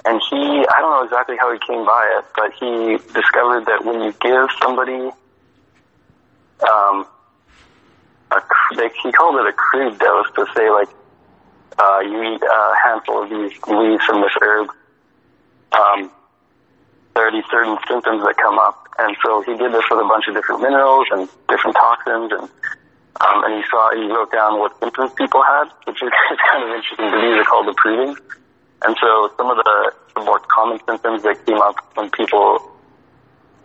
[0.04, 3.84] and he, I don't know exactly how he came by it, but he discovered that
[3.84, 5.10] when you give somebody,
[6.66, 7.06] um,
[8.32, 8.40] a,
[8.76, 10.88] they, he called it a crude dose to say like,
[11.78, 14.68] uh, you eat a handful of these leaves from this herb,
[15.72, 16.10] um,
[17.14, 18.88] there are these certain symptoms that come up.
[18.98, 22.50] And so he did this with a bunch of different minerals and different toxins and,
[23.22, 26.10] um, and he saw, he wrote down what symptoms people had, which is
[26.50, 27.06] kind of interesting.
[27.06, 28.16] These are called the proving.
[28.84, 32.70] And so some of the, the more common symptoms that came up when people,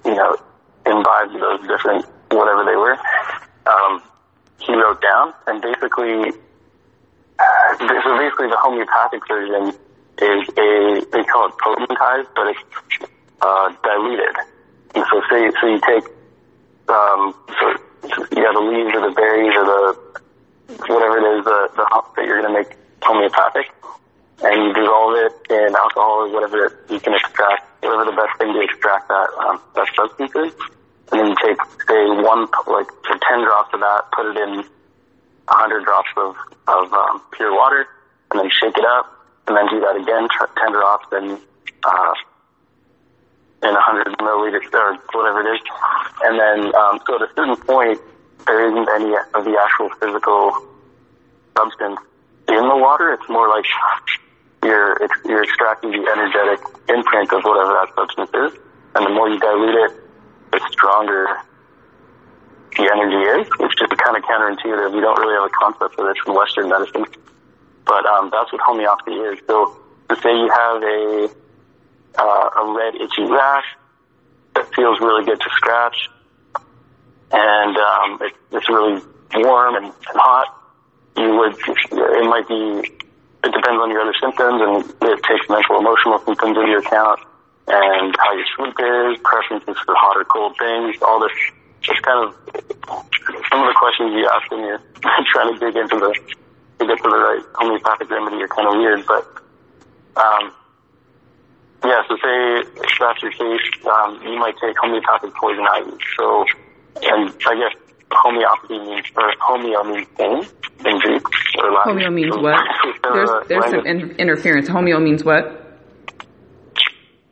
[0.05, 0.37] you know,
[0.85, 2.97] imbibed those different, whatever they were,
[3.65, 4.01] um,
[4.59, 6.37] he wrote down and basically,
[7.39, 9.73] uh, so basically the homeopathic version
[10.21, 14.35] is a, they call it potentized, but it's, uh, diluted.
[14.95, 16.05] And so say, so you take,
[16.89, 17.73] um, so,
[18.31, 19.97] you got the leaves or the berries or the,
[20.93, 23.71] whatever it is, the, the that you're going to make homeopathic
[24.43, 28.53] and you dissolve it in alcohol or whatever you can extract, whatever the best thing
[28.53, 30.53] to extract that um, that substance is.
[31.11, 32.87] And then you take, say, one like
[33.27, 34.59] ten drops of that, put it in
[35.47, 36.35] a hundred drops of
[36.67, 37.87] of um, pure water,
[38.31, 39.09] and then shake it up,
[39.47, 41.39] and then do that again, ten drops in
[41.83, 42.13] uh,
[43.63, 45.61] in a hundred milliliters or whatever it is,
[46.23, 47.99] and then um, so at a certain point,
[48.45, 50.51] there isn't any of the actual physical
[51.57, 51.99] substance
[52.49, 53.13] in the water.
[53.13, 53.65] It's more like
[54.63, 58.59] you're you're extracting the energetic imprint of whatever that substance is,
[58.95, 59.91] and the more you dilute it,
[60.51, 61.27] the stronger
[62.75, 64.93] the energy is, which is kind of counterintuitive.
[64.93, 67.05] We don't really have a concept for this in Western medicine,
[67.85, 69.39] but um, that's what homeopathy is.
[69.47, 69.77] So
[70.09, 71.29] to say you have a
[72.17, 73.65] uh, a red itchy rash
[74.55, 76.09] that feels really good to scratch,
[77.31, 79.01] and um, it, it's really
[79.35, 80.53] warm and, and hot,
[81.17, 82.96] you would it might be
[83.43, 87.19] it depends on your other symptoms and it takes mental emotional symptoms into account
[87.67, 91.35] and how your sleep is, preferences for hot or cold things, all this
[91.81, 92.35] just kind of
[93.49, 94.81] some of the questions you ask when you're
[95.33, 96.11] trying to dig into the
[96.79, 99.25] to get to the right homeopathic remedy are kind of weird, but
[100.15, 100.53] um,
[101.83, 102.01] yeah.
[102.07, 105.97] So say if that's your case, um, you might take homeopathic poison ivy.
[106.17, 106.45] So,
[107.01, 107.73] and I guess
[108.11, 110.43] homeopathy means or homeo means thing
[110.85, 111.23] in Greek
[111.59, 111.97] or Latin.
[111.97, 112.59] Homeo means what?
[113.03, 114.67] there's there's some in- interference.
[114.69, 115.63] Homeo means what?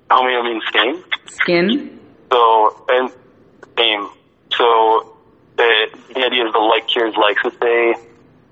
[0.09, 1.03] Homeo means skin.
[1.27, 1.99] Skin.
[2.31, 3.09] So and
[3.77, 4.09] same.
[4.51, 5.13] So
[5.57, 7.37] the, the idea is the like cures like.
[7.41, 7.95] So say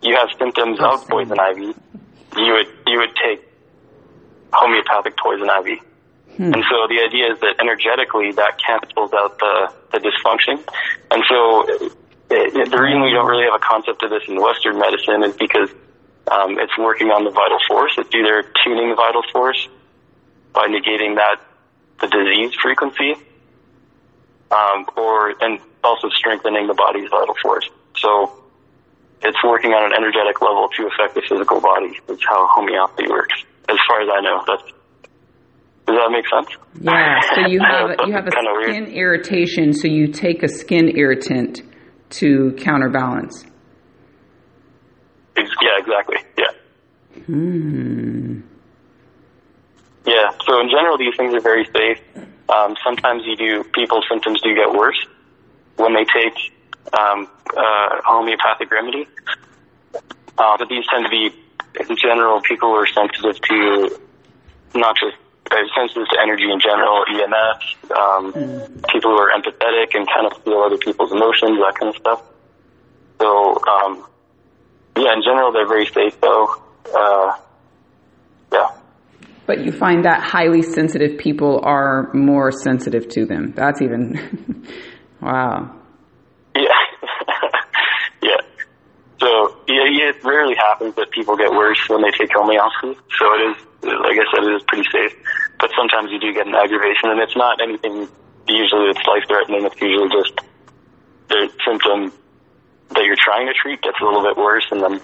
[0.01, 1.09] you have symptoms Oh, of same.
[1.09, 1.73] poison ivy,
[2.37, 3.47] you would you would take
[4.51, 5.81] homeopathic poison ivy.
[6.35, 6.51] Hmm.
[6.53, 10.57] And so the idea is that energetically that cancels out the, the dysfunction.
[11.11, 11.93] And so
[12.33, 15.37] it, the reason we don't really have a concept of this in Western medicine is
[15.37, 15.69] because
[16.31, 17.93] um, it's working on the vital force.
[17.97, 19.67] It's either tuning the vital force
[20.53, 21.41] by negating that
[22.01, 23.13] the disease frequency,
[24.51, 27.69] um, or and also strengthening the body's vital force.
[27.97, 28.43] So
[29.21, 31.99] it's working on an energetic level to affect the physical body.
[32.07, 33.35] That's how homeopathy works,
[33.69, 34.43] as far as I know.
[34.47, 34.63] That's
[35.85, 36.47] does that make sense?
[36.79, 37.19] Yeah.
[37.35, 39.73] So you have you have a skin irritation.
[39.73, 41.61] So you take a skin irritant
[42.13, 43.45] to counterbalance.
[45.35, 46.17] Yeah, exactly.
[46.37, 47.23] Yeah.
[47.25, 48.41] Hmm.
[50.05, 50.31] Yeah.
[50.45, 51.99] So in general, these things are very safe.
[52.49, 54.99] Um, sometimes you do people's symptoms do get worse
[55.77, 56.33] when they take
[56.97, 59.07] um, uh, homeopathic remedy.
[60.37, 61.31] Uh, but these tend to be,
[61.79, 63.99] in general, people who are sensitive to
[64.75, 65.15] not just
[65.49, 68.33] sensitive to energy in general, EMS, um,
[68.89, 72.23] people who are empathetic and kind of feel other people's emotions, that kind of stuff.
[73.19, 74.05] So, um,
[74.97, 76.55] yeah, in general, they're very safe, though.
[76.93, 77.37] Uh,
[78.51, 78.67] yeah.
[79.45, 83.53] But you find that highly sensitive people are more sensitive to them.
[83.55, 84.65] That's even
[85.21, 85.75] wow.
[86.55, 86.61] Yeah.
[88.23, 88.37] yeah.
[89.19, 92.99] So, yeah, yeah, it rarely happens that people get worse when they take homeopathy.
[93.17, 95.13] So it is, like I said, it is pretty safe.
[95.59, 98.07] But sometimes you do get an aggravation, and it's not anything
[98.47, 99.65] usually that's life-threatening.
[99.65, 100.33] It's usually just
[101.29, 102.11] the symptom
[102.89, 104.99] that you're trying to treat gets a little bit worse, and then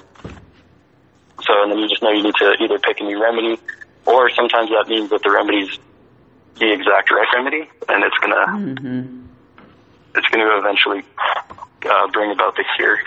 [1.44, 3.58] so and then you just know you need to either pick a new remedy,
[4.06, 5.70] or sometimes that means that the remedy's
[6.60, 9.26] the exact right remedy, and it's gonna hmm
[10.16, 11.04] it's gonna eventually
[11.90, 12.98] uh, bring about the cure.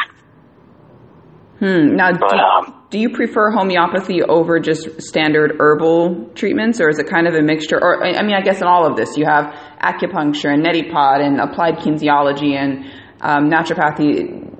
[1.63, 1.95] Hmm.
[1.95, 7.07] Now, do, um, do you prefer homeopathy over just standard herbal treatments, or is it
[7.09, 7.79] kind of a mixture?
[7.81, 11.21] Or I mean, I guess in all of this, you have acupuncture and neti pot
[11.21, 12.87] and applied kinesiology and
[13.21, 14.51] um, naturopathy.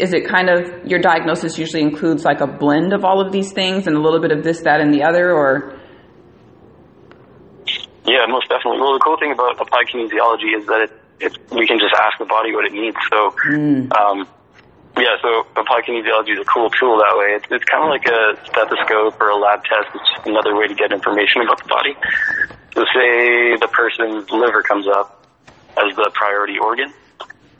[0.00, 3.52] Is it kind of your diagnosis usually includes like a blend of all of these
[3.52, 5.80] things and a little bit of this, that, and the other, or?
[8.04, 8.78] Yeah, most definitely.
[8.78, 12.18] Well, the cool thing about applied kinesiology is that it, it we can just ask
[12.20, 12.96] the body what it needs.
[13.10, 13.34] So,
[13.98, 14.28] um,
[14.96, 17.32] yeah, so applied kinesiology is a cool tool that way.
[17.32, 19.88] It's, it's kind of like a stethoscope or a lab test.
[19.94, 21.96] It's just another way to get information about the body.
[22.74, 25.24] So, say the person's liver comes up
[25.80, 26.92] as the priority organ.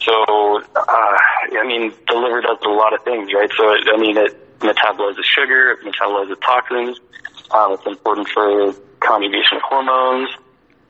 [0.01, 1.17] So, uh,
[1.57, 3.51] I mean, the liver does a lot of things, right?
[3.57, 7.01] So, it, I mean, it metabolizes sugar, it metabolizes toxins.
[7.51, 10.31] Um, it's important for conjugation of hormones.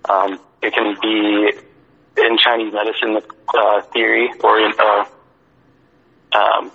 [0.09, 1.53] Um, it can be
[2.19, 3.21] in Chinese medicine
[3.55, 5.05] uh, theory or in uh,
[6.35, 6.71] um,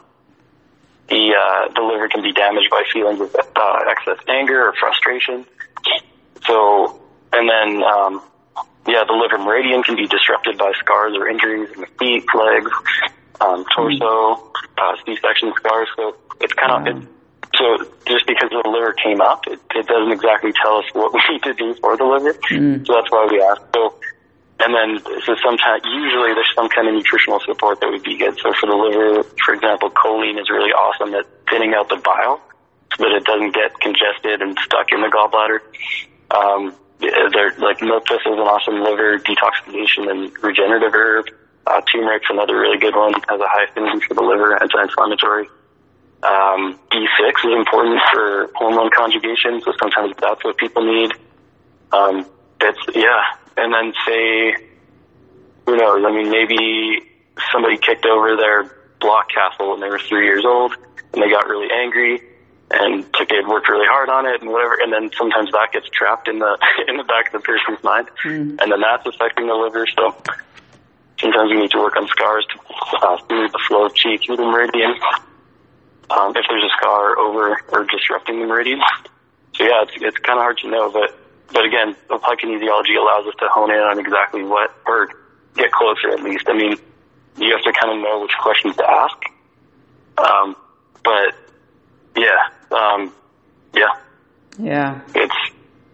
[1.10, 5.46] the uh, the liver can be damaged by feelings of uh, excess anger or frustration.
[6.46, 7.00] So,
[7.34, 8.22] and then um,
[8.88, 12.72] yeah, the liver meridian can be disrupted by scars or injuries in the feet, legs,
[13.42, 15.88] um, torso, uh, C-section scars.
[15.96, 17.08] So it's kind of it,
[17.56, 21.22] so just because the liver came up, it, it doesn't exactly tell us what we
[21.32, 22.34] need to do for the liver.
[22.86, 23.62] So that's why we ask.
[23.74, 23.87] So
[24.68, 28.36] and then so sometimes usually there's some kind of nutritional support that would be good.
[28.44, 32.44] So for the liver, for example, choline is really awesome at thinning out the bile
[32.92, 35.64] so that it doesn't get congested and stuck in the gallbladder.
[36.36, 36.76] Um,
[37.64, 41.32] like milk thistle is an awesome liver detoxification and regenerative herb.
[41.66, 43.14] Uh, turmeric's another really good one.
[43.14, 45.48] Has a high affinity for the liver, anti-inflammatory.
[46.24, 51.12] Um, B6 is important for hormone conjugation, so sometimes that's what people need.
[51.94, 52.26] Um,
[52.60, 53.47] it's, yeah.
[53.58, 54.56] And then say,
[55.66, 57.02] who knows, I mean, maybe
[57.52, 60.74] somebody kicked over their block castle when they were three years old
[61.14, 62.22] and they got really angry
[62.72, 64.78] and took it, worked really hard on it and whatever.
[64.82, 68.10] And then sometimes that gets trapped in the, in the back of the person's mind
[68.24, 68.58] mm.
[68.62, 69.88] and then that's affecting the liver.
[69.88, 70.16] So
[71.20, 72.60] sometimes you need to work on scars to
[73.02, 74.96] uh, smooth the flow of chi through the meridian
[76.10, 78.80] um, if there's a scar over or disrupting the meridian.
[79.56, 81.18] So yeah, it's it's kind of hard to know, but
[81.54, 85.08] but again, applied kinesiology allows us to hone in on exactly what or
[85.56, 86.46] get closer at least.
[86.48, 86.76] I mean,
[87.38, 89.18] you have to kind of know which questions to ask.
[90.18, 90.56] Um,
[91.04, 91.36] but
[92.16, 93.14] yeah, um,
[93.74, 93.94] yeah,
[94.60, 95.36] yeah, it's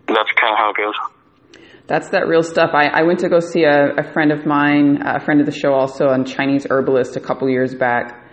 [0.07, 1.61] that's kind of how it goes.
[1.85, 2.71] That's that real stuff.
[2.73, 5.51] I, I went to go see a, a friend of mine, a friend of the
[5.51, 8.23] show also, a Chinese herbalist a couple years back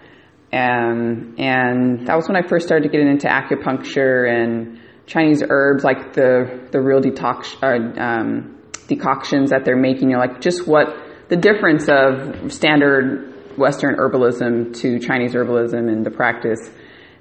[0.52, 4.80] um, and that was when I first started getting into acupuncture and
[5.10, 8.56] Chinese herbs, like the the real detox uh, um,
[8.86, 10.10] decoctions that they're making.
[10.10, 10.96] You know, like just what
[11.28, 16.70] the difference of standard Western herbalism to Chinese herbalism and the practice.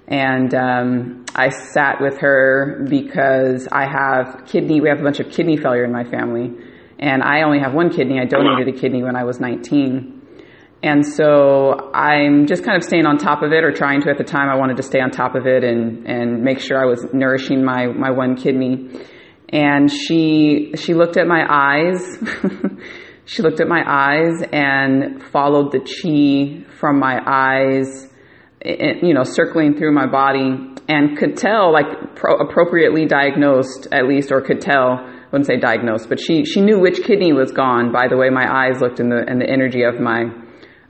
[0.07, 4.81] And um, I sat with her because I have kidney.
[4.81, 6.53] We have a bunch of kidney failure in my family,
[6.99, 8.19] and I only have one kidney.
[8.19, 10.18] I donated a kidney when I was 19
[10.81, 14.17] and so I'm just kind of staying on top of it or trying to at
[14.17, 16.85] the time I wanted to stay on top of it and, and make sure I
[16.85, 18.89] was nourishing my, my one kidney.
[19.49, 22.17] And she, she looked at my eyes.
[23.25, 28.07] she looked at my eyes and followed the chi from my eyes,
[28.63, 30.55] you know, circling through my body
[30.87, 35.57] and could tell, like pro- appropriately diagnosed at least, or could tell, I wouldn't say
[35.57, 39.01] diagnosed, but she, she knew which kidney was gone by the way my eyes looked
[39.01, 40.23] and the, and the energy of my,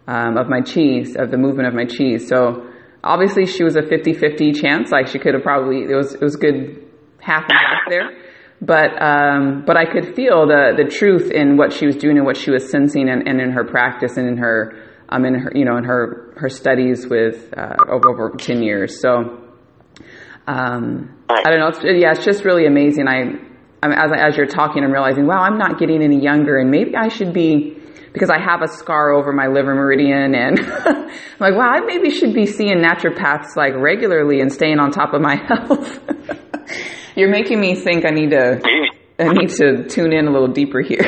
[0.10, 2.28] um, of my cheese, of the movement of my cheese.
[2.28, 2.68] So
[3.04, 4.92] obviously she was a 50-50 chance.
[4.92, 6.84] Like she could have probably, it was, it was good
[7.20, 8.10] half and half there.
[8.60, 12.26] But, um, but I could feel the, the truth in what she was doing and
[12.26, 15.52] what she was sensing and, and in her practice and in her, um, in her,
[15.54, 19.00] you know, in her, her studies with, uh, over, over 10 years.
[19.02, 19.46] So,
[20.48, 21.68] um, I don't know.
[21.68, 23.08] It's, yeah, it's just really amazing.
[23.08, 23.20] I,
[23.84, 26.72] I mean, as, as you're talking, I'm realizing, wow, I'm not getting any younger and
[26.72, 27.79] maybe I should be,
[28.14, 32.10] because I have a scar over my liver meridian and I'm like, wow, I maybe
[32.10, 36.00] should be seeing naturopaths like regularly and staying on top of my health.
[37.16, 38.62] You're making me think I need to,
[39.20, 41.04] I need to tune in a little deeper here.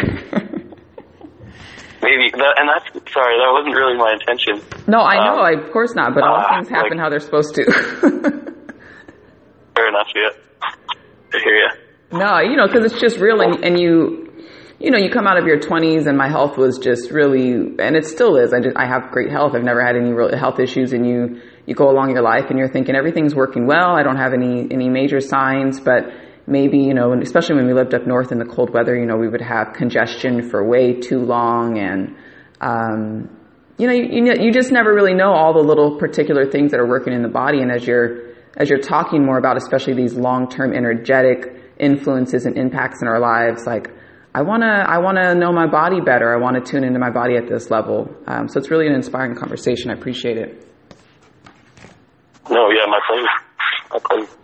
[2.03, 4.59] Maybe, that, and that's, sorry, that wasn't really my intention.
[4.87, 7.19] No, I know, um, of course not, but all uh, things happen like, how they're
[7.19, 7.63] supposed to.
[9.75, 10.29] fair enough, yeah.
[11.33, 11.69] I hear you.
[12.11, 14.30] No, you know, because it's just real, and, and you
[14.81, 17.95] you know, you come out of your 20s and my health was just really, and
[17.95, 18.51] it still is.
[18.51, 19.53] I just, I have great health.
[19.53, 22.57] I've never had any real health issues and you, you go along your life and
[22.57, 23.91] you're thinking everything's working well.
[23.95, 26.09] I don't have any, any major signs, but
[26.47, 29.17] maybe, you know, especially when we lived up north in the cold weather, you know,
[29.17, 32.15] we would have congestion for way too long and,
[32.59, 33.29] um,
[33.77, 36.87] you know, you, you just never really know all the little particular things that are
[36.87, 37.61] working in the body.
[37.61, 43.01] And as you're, as you're talking more about, especially these long-term energetic influences and impacts
[43.01, 43.91] in our lives, like,
[44.33, 46.33] I want to I want to know my body better.
[46.33, 48.09] I want to tune into my body at this level.
[48.27, 49.91] Um, so it's really an inspiring conversation.
[49.91, 50.67] I appreciate it.
[52.49, 53.27] No, yeah, my pleasure.
[53.91, 54.37] My pleasure.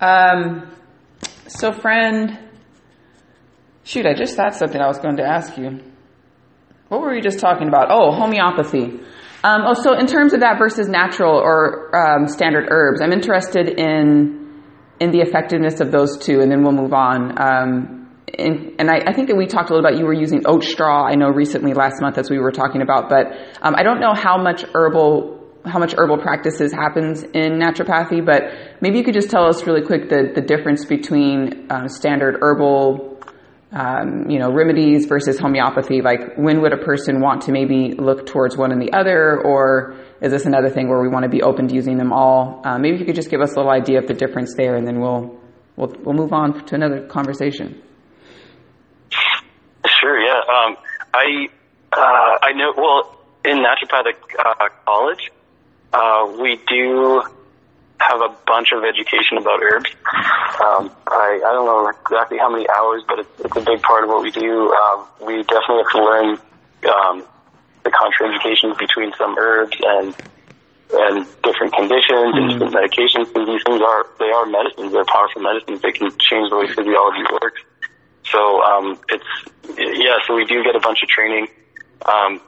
[0.00, 0.70] Um,
[1.46, 2.38] so friend,
[3.84, 5.80] shoot, I just thought something I was going to ask you.
[6.88, 7.88] What were we just talking about?
[7.90, 9.00] Oh, homeopathy.
[9.42, 13.68] Um, oh, so in terms of that versus natural or um, standard herbs, I'm interested
[13.68, 14.62] in
[15.00, 17.42] in the effectiveness of those two, and then we'll move on.
[17.42, 18.03] Um,
[18.38, 20.64] and, and I, I, think that we talked a little about you were using oat
[20.64, 21.06] straw.
[21.06, 23.26] I know recently last month as we were talking about, but
[23.62, 28.42] um, I don't know how much herbal how much herbal practices happens in naturopathy, but
[28.82, 33.18] maybe you could just tell us really quick the, the difference between um, standard herbal,
[33.72, 36.02] um, you know, remedies versus homeopathy.
[36.02, 39.94] Like, when would a person want to maybe look towards one and the other, or
[40.20, 42.60] is this another thing where we want to be open to using them all?
[42.62, 44.86] Uh, maybe you could just give us a little idea of the difference there, and
[44.86, 45.40] then we'll
[45.76, 47.80] we'll we'll move on to another conversation.
[50.00, 50.18] Sure.
[50.18, 50.40] Yeah.
[50.40, 50.76] Um,
[51.12, 51.48] I
[51.92, 52.72] uh, I know.
[52.76, 55.30] Well, in naturopathic uh, college,
[55.92, 57.22] uh, we do
[58.00, 59.90] have a bunch of education about herbs.
[60.60, 64.04] Um, I I don't know exactly how many hours, but it's, it's a big part
[64.04, 64.72] of what we do.
[64.72, 66.28] Um, we definitely have to learn
[66.90, 67.24] um,
[67.84, 70.14] the contraindications between some herbs and
[70.92, 72.36] and different conditions mm.
[72.36, 73.32] and different medications.
[73.32, 74.92] Because these things are they are medicines.
[74.92, 75.80] They're powerful medicines.
[75.80, 77.62] They can change the way physiology works.
[78.30, 79.24] So um, it's
[79.78, 80.16] yeah.
[80.26, 81.48] So we do get a bunch of training.
[82.06, 82.40] Um,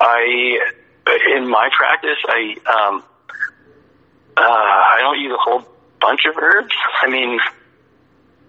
[0.00, 0.58] I
[1.36, 3.02] in my practice, I um,
[4.36, 5.64] uh, I don't use a whole
[6.00, 6.74] bunch of herbs.
[7.02, 7.38] I mean,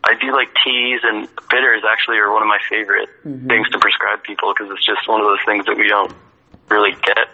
[0.03, 3.47] I do like teas and bitters actually are one of my favorite mm-hmm.
[3.47, 6.13] things to prescribe people because it's just one of those things that we don't
[6.69, 7.29] really get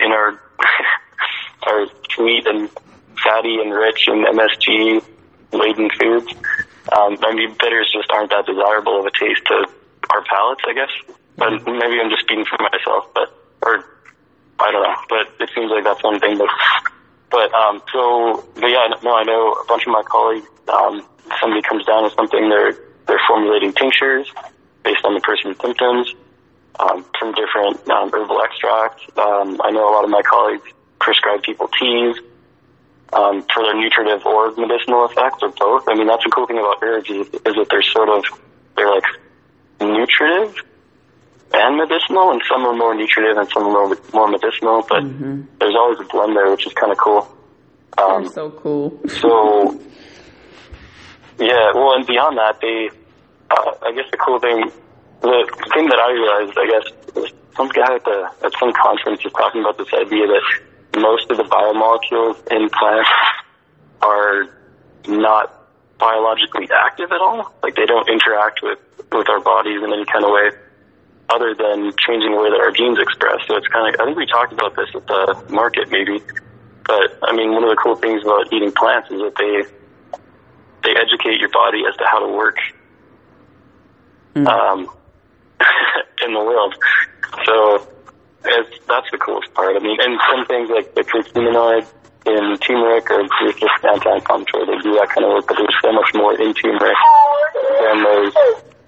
[0.00, 0.40] in our
[1.62, 2.70] our sweet and
[3.22, 5.04] fatty and rich and MSG
[5.52, 6.32] laden foods.
[6.92, 9.66] Um, mean, bitters just aren't that desirable of a taste to
[10.10, 10.90] our palates, I guess.
[11.36, 13.32] But maybe I'm just speaking for myself, but
[13.62, 13.84] or
[14.58, 14.96] I don't know.
[15.08, 16.36] But it seems like that's one thing.
[16.36, 16.48] But
[17.30, 20.46] but um, so but yeah, no, I know a bunch of my colleagues.
[20.68, 21.06] Um,
[21.40, 22.74] somebody comes down with something, they're
[23.06, 24.30] they're formulating tinctures
[24.84, 26.14] based on the person's symptoms
[26.78, 29.02] um, from different um, herbal extracts.
[29.16, 30.66] Um, I know a lot of my colleagues
[31.00, 32.16] prescribe people teas
[33.12, 35.84] um, for their nutritive or medicinal effects, or both.
[35.88, 38.24] I mean, that's the cool thing about herbs is, is that they're sort of
[38.76, 39.04] they're like
[39.80, 40.54] nutritive
[41.52, 44.84] and medicinal, and some are more nutritive and some are more, more medicinal.
[44.88, 45.42] But mm-hmm.
[45.58, 47.36] there's always a blend there, which is kind of cool.
[47.98, 49.00] Um, so cool.
[49.08, 49.80] so
[51.40, 52.90] yeah, well, and beyond that, they,
[53.50, 54.70] uh, I guess the cool thing,
[55.22, 59.24] the thing that I realized, I guess, was some guy at the at some conference
[59.24, 60.44] was talking about this idea that
[60.96, 63.10] most of the biomolecules in plants
[64.02, 64.46] are
[65.06, 65.54] not
[65.98, 67.52] biologically active at all.
[67.62, 68.78] Like they don't interact with
[69.12, 70.50] with our bodies in any kind of way
[71.30, 73.40] other than changing the way that our genes express.
[73.46, 76.20] So it's kind of, I think we talked about this at the market maybe,
[76.84, 79.62] but I mean, one of the cool things about eating plants is that they
[80.82, 82.56] they educate your body as to how to work
[84.34, 84.46] mm.
[84.46, 84.88] um,
[86.26, 86.74] in the world.
[87.44, 87.86] So
[88.44, 89.76] it's, that's the coolest part.
[89.76, 91.86] I mean, and some things like the curcuminoid
[92.26, 93.24] in turmeric or
[93.56, 96.96] just anti-inflammatory, they do that kind of work, but there's so much more in turmeric
[97.80, 98.32] than those,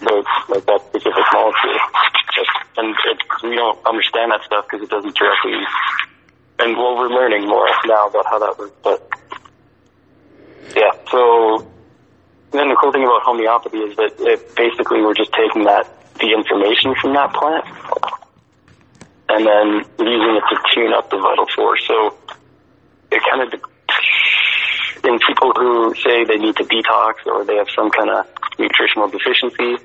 [0.00, 1.80] those like that specific molecule.
[2.32, 5.52] Just, and it, we don't understand that stuff because it doesn't directly.
[6.58, 9.08] And well, we're learning more now about how that works, but
[10.76, 10.92] yeah.
[11.10, 11.66] So
[12.52, 15.88] then the cool thing about homeopathy is that it basically we're just taking that
[16.20, 17.64] the information from that plant
[19.28, 19.66] and then
[19.98, 21.82] using it to tune up the vital force.
[21.86, 22.16] So
[23.10, 23.60] it kind of
[25.04, 28.26] in people who say they need to detox or they have some kind of
[28.58, 29.76] nutritional deficiency,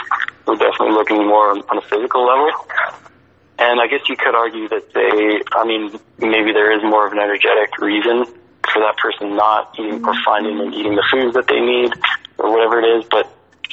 [0.45, 2.51] we're definitely looking more on, a physical level.
[3.59, 7.13] And I guess you could argue that they, I mean, maybe there is more of
[7.13, 8.25] an energetic reason
[8.71, 10.23] for that person not eating or mm-hmm.
[10.23, 11.91] finding and eating the foods that they need
[12.38, 13.25] or whatever it is, but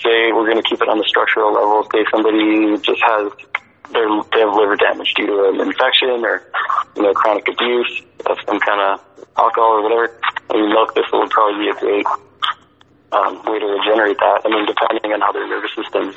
[0.03, 1.85] say we're going to keep it on the structural level.
[1.93, 3.33] Say somebody just has
[3.93, 6.43] they have liver damage due to an infection or
[6.97, 9.01] you know chronic abuse of some kind of
[9.37, 10.21] alcohol or whatever.
[10.51, 12.07] I mean, milk thistle would probably be a great
[13.13, 14.43] um, way to regenerate that.
[14.45, 16.11] I mean, depending on how their nervous system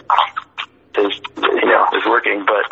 [0.97, 2.65] is you know is working, but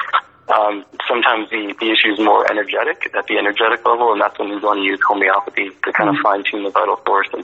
[0.54, 4.50] um, sometimes the, the issue is more energetic at the energetic level, and that's when
[4.50, 6.24] we want to use homeopathy to kind of mm-hmm.
[6.24, 7.44] fine tune the vital force and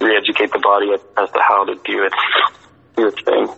[0.00, 2.16] re-educate the body as to how to do its
[2.96, 3.48] do its thing.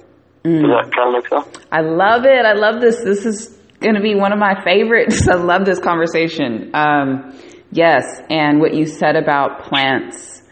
[0.45, 0.62] Mm.
[0.62, 1.66] Does that kind of make sense?
[1.70, 2.45] I love it.
[2.45, 3.03] I love this.
[3.03, 5.28] This is going to be one of my favorites.
[5.30, 6.70] I love this conversation.
[6.74, 7.39] Um,
[7.70, 10.43] yes, and what you said about plants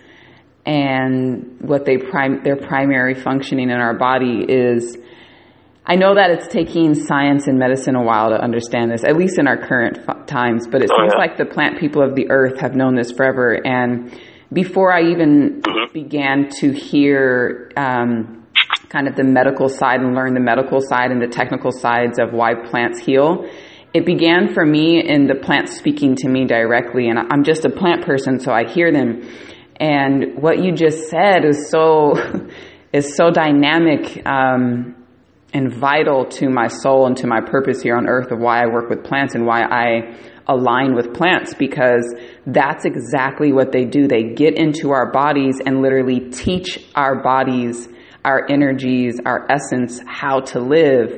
[0.65, 4.99] and what they prime their primary functioning in our body is.
[5.89, 9.39] I know that it's taking science and medicine a while to understand this, at least
[9.39, 10.67] in our current f- times.
[10.67, 11.21] But it oh, seems yeah.
[11.21, 14.13] like the plant people of the earth have known this forever, and
[14.53, 15.93] before I even mm-hmm.
[15.93, 18.46] began to hear um,
[18.89, 22.33] kind of the medical side and learn the medical side and the technical sides of
[22.33, 23.49] why plants heal,
[23.93, 27.09] it began for me in the plants speaking to me directly.
[27.09, 29.29] And I'm just a plant person, so I hear them.
[29.79, 32.15] And what you just said is so
[32.93, 34.97] is so dynamic um,
[35.53, 38.67] and vital to my soul and to my purpose here on earth of why I
[38.67, 40.17] work with plants and why I
[40.49, 42.15] align with plants because
[42.47, 44.07] that's exactly what they do.
[44.07, 47.89] They get into our bodies and literally teach our bodies,
[48.27, 51.13] our energies, our essence, how to live.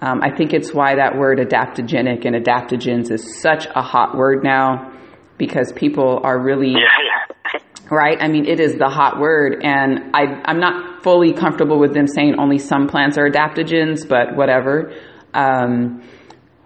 [0.00, 4.42] Um, I think it's why that word adaptogenic and adaptogens is such a hot word
[4.42, 4.92] now
[5.38, 6.74] because people are really.
[7.92, 8.18] Right?
[8.20, 12.06] I mean, it is the hot word, and I, I'm not fully comfortable with them
[12.06, 14.94] saying only some plants are adaptogens, but whatever.
[15.34, 16.00] Um,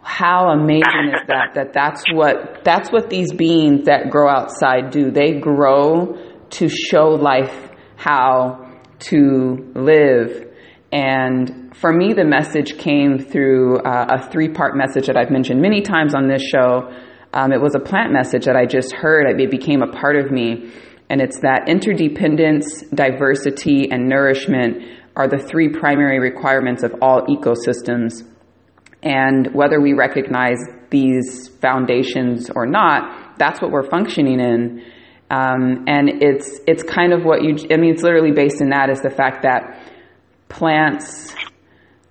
[0.02, 5.10] how amazing is that that that's what that's what these beings that grow outside do
[5.10, 6.18] they grow
[6.50, 8.63] to show life how
[9.08, 10.50] to live.
[10.92, 15.60] And for me the message came through uh, a three part message that i've mentioned
[15.60, 16.92] many times on this show.
[17.32, 19.28] Um, it was a plant message that i just heard.
[19.28, 20.70] It became a part of me.
[21.10, 24.82] And it's that interdependence diversity and nourishment
[25.16, 28.22] are the three primary requirements of all ecosystems.
[29.02, 30.58] And whether we recognize
[30.90, 34.82] these foundations or not, that's what we're functioning in.
[35.30, 37.56] Um, and it's it's kind of what you.
[37.70, 39.80] I mean, it's literally based in that is the fact that
[40.48, 41.34] plants,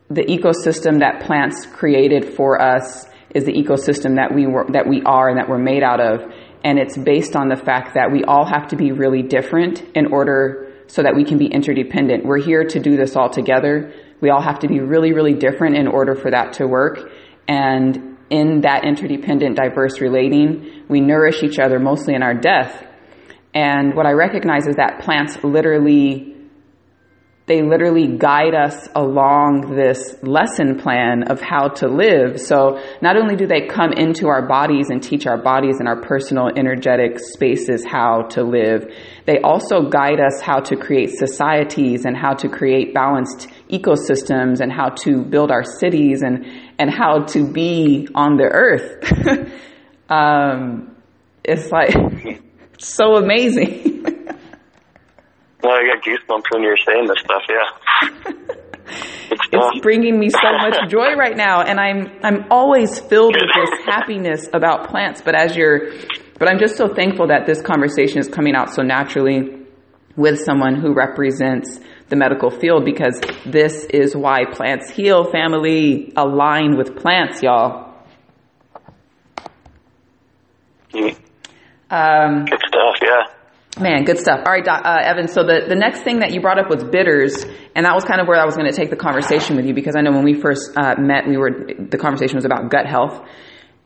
[0.10, 5.02] the ecosystem that plants created for us is the ecosystem that we were that we
[5.04, 6.22] are and that we're made out of.
[6.64, 10.08] And it's based on the fact that we all have to be really different in
[10.14, 12.26] order so that we can be interdependent.
[12.26, 13.94] We're here to do this all together.
[14.22, 17.10] We all have to be really, really different in order for that to work.
[17.48, 22.86] And in that interdependent, diverse relating, we nourish each other mostly in our death.
[23.54, 26.34] And what I recognize is that plants literally
[27.46, 32.40] they literally guide us along this lesson plan of how to live.
[32.40, 36.00] So not only do they come into our bodies and teach our bodies and our
[36.00, 38.90] personal energetic spaces how to live,
[39.26, 44.72] they also guide us how to create societies and how to create balanced ecosystems and
[44.72, 46.46] how to build our cities and,
[46.80, 49.52] and how to be on the earth.
[50.10, 50.96] um,
[51.44, 51.94] it's like
[52.88, 53.92] so amazing.
[55.64, 57.44] Well, I got goosebumps when you're saying this stuff.
[57.50, 58.32] Yeah.
[59.32, 63.50] It's, it's bringing me so much joy right now, and I'm I'm always filled with
[63.56, 65.22] this happiness about plants.
[65.22, 65.92] But as you're,
[66.38, 69.66] but I'm just so thankful that this conversation is coming out so naturally
[70.16, 71.80] with someone who represents
[72.10, 75.32] the medical field because this is why plants heal.
[75.32, 77.96] Family aligned with plants, y'all.
[80.94, 81.18] Mm.
[81.94, 82.96] Um, Good stuff.
[83.04, 83.24] Yeah.
[83.80, 84.42] Man, good stuff.
[84.46, 85.28] All right, uh, Evan.
[85.28, 87.44] So the, the next thing that you brought up was bitters,
[87.76, 89.74] and that was kind of where I was going to take the conversation with you
[89.74, 92.86] because I know when we first uh, met, we were the conversation was about gut
[92.86, 93.28] health,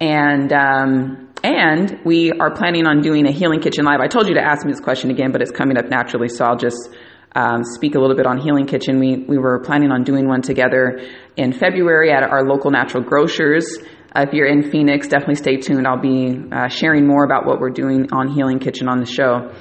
[0.02, 4.02] and um, and we are planning on doing a healing kitchen live.
[4.02, 6.44] I told you to ask me this question again, but it's coming up naturally, so
[6.44, 6.90] I'll just
[7.34, 9.00] um, speak a little bit on healing kitchen.
[9.00, 11.00] We we were planning on doing one together
[11.38, 13.78] in February at our local natural grocers.
[14.18, 15.86] Uh, if you're in Phoenix, definitely stay tuned.
[15.86, 19.52] I'll be uh, sharing more about what we're doing on Healing Kitchen on the show.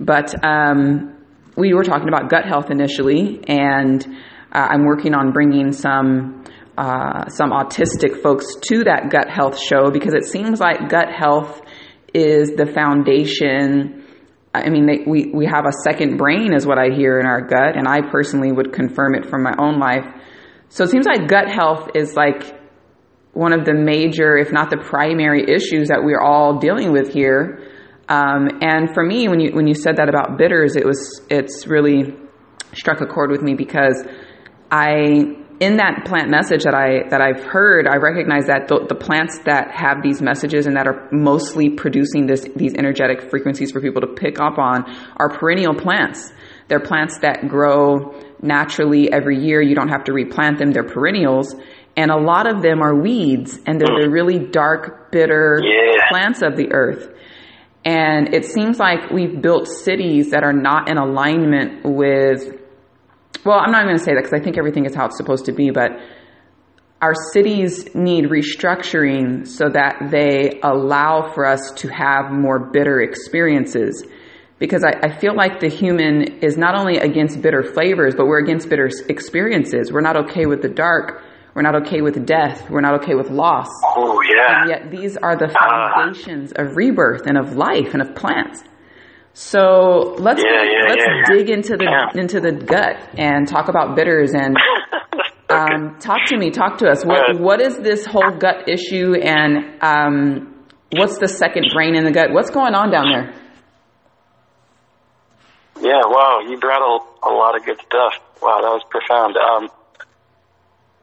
[0.00, 1.14] But um,
[1.56, 4.02] we were talking about gut health initially, and
[4.52, 6.44] uh, I'm working on bringing some
[6.78, 11.60] uh, some autistic folks to that gut health show because it seems like gut health
[12.14, 14.04] is the foundation.
[14.54, 17.42] I mean, they, we we have a second brain, is what I hear in our
[17.42, 20.06] gut, and I personally would confirm it from my own life.
[20.70, 22.57] So it seems like gut health is like
[23.38, 27.70] one of the major, if not the primary issues that we're all dealing with here.
[28.08, 31.64] Um, and for me, when you when you said that about bitters, it was it's
[31.68, 32.16] really
[32.74, 34.02] struck a chord with me because
[34.72, 38.94] I in that plant message that I that I've heard, I recognize that the, the,
[38.94, 43.80] plants that have these messages and that are mostly producing this these energetic frequencies for
[43.80, 44.84] people to pick up on
[45.16, 46.32] are perennial plants.
[46.66, 49.62] They're plants that grow naturally every year.
[49.62, 50.72] You don't have to replant them.
[50.72, 51.54] They're perennials.
[51.98, 54.12] And a lot of them are weeds and they're the mm.
[54.12, 56.08] really dark, bitter yeah.
[56.08, 57.12] plants of the earth.
[57.84, 62.56] And it seems like we've built cities that are not in alignment with,
[63.44, 65.16] well, I'm not even going to say that because I think everything is how it's
[65.16, 65.90] supposed to be, but
[67.02, 74.06] our cities need restructuring so that they allow for us to have more bitter experiences
[74.60, 78.40] because I, I, feel like the human is not only against bitter flavors, but we're
[78.40, 79.92] against bitter experiences.
[79.92, 81.22] We're not okay with the dark.
[81.58, 82.70] We're not okay with death.
[82.70, 83.66] We're not okay with loss.
[83.82, 84.60] Oh, yeah.
[84.60, 88.62] And yet these are the foundations uh, of rebirth and of life and of plants.
[89.32, 93.96] So let's yeah, yeah, let's yeah, dig into the into the gut and talk about
[93.96, 94.56] bitters and
[95.50, 97.04] um, talk to me, talk to us.
[97.04, 102.12] What what is this whole gut issue and um, what's the second brain in the
[102.12, 102.30] gut?
[102.30, 103.34] What's going on down there?
[105.80, 108.14] Yeah, wow, you brought a, a lot of good stuff.
[108.40, 109.36] Wow, that was profound.
[109.36, 109.70] Um,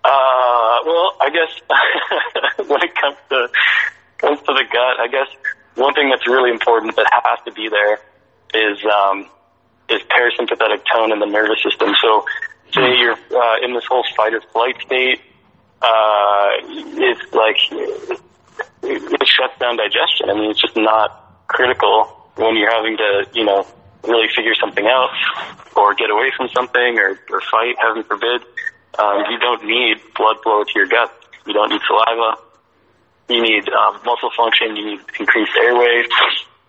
[0.06, 1.51] uh, well, I guess
[2.70, 3.49] when it comes to
[4.18, 5.28] comes to the gut, I guess
[5.76, 7.99] one thing that's really important that has to be there
[8.53, 9.28] is um,
[9.89, 11.93] is parasympathetic tone in the nervous system.
[12.01, 12.26] So,
[12.72, 13.01] say hmm.
[13.01, 15.22] you're uh, in this whole fight or flight state,
[15.82, 18.22] uh, it's like it,
[18.84, 20.30] it shuts down digestion.
[20.30, 23.66] I mean, it's just not critical when you're having to, you know,
[24.03, 25.10] really figure something out
[25.76, 28.43] or get away from something or, or fight, heaven forbid,
[29.00, 31.12] um, you don't need blood flow to your gut.
[31.46, 32.41] You don't need saliva.
[33.30, 34.76] You need um, muscle function.
[34.76, 36.04] You need increased airway,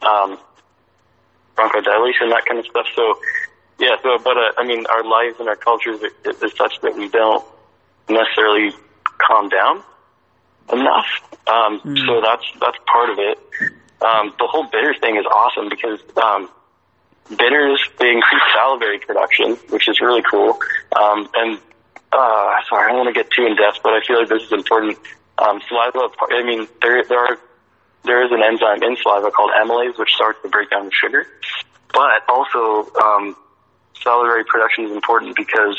[0.02, 0.38] um,
[1.56, 2.86] bronchodilation, that kind of stuff.
[2.94, 3.18] So,
[3.78, 3.96] yeah.
[4.02, 7.08] So, but uh, I mean, our lives and our cultures is, is such that we
[7.08, 7.44] don't
[8.08, 8.72] necessarily
[9.18, 9.82] calm down
[10.72, 11.06] enough.
[11.46, 12.06] Um, mm.
[12.06, 13.38] So that's that's part of it.
[14.00, 16.50] Um, the whole bitter thing is awesome because um,
[17.30, 20.58] bitters they increase salivary production, which is really cool.
[20.94, 21.58] Um, and
[22.16, 24.42] uh, sorry, I don't want to get too in depth, but I feel like this
[24.42, 24.98] is important.
[25.38, 27.38] Um, saliva, I mean, there there are
[28.04, 31.26] there is an enzyme in saliva called amylase, which starts the breakdown of sugar.
[31.92, 33.36] But also, um,
[34.02, 35.76] salivary production is important because,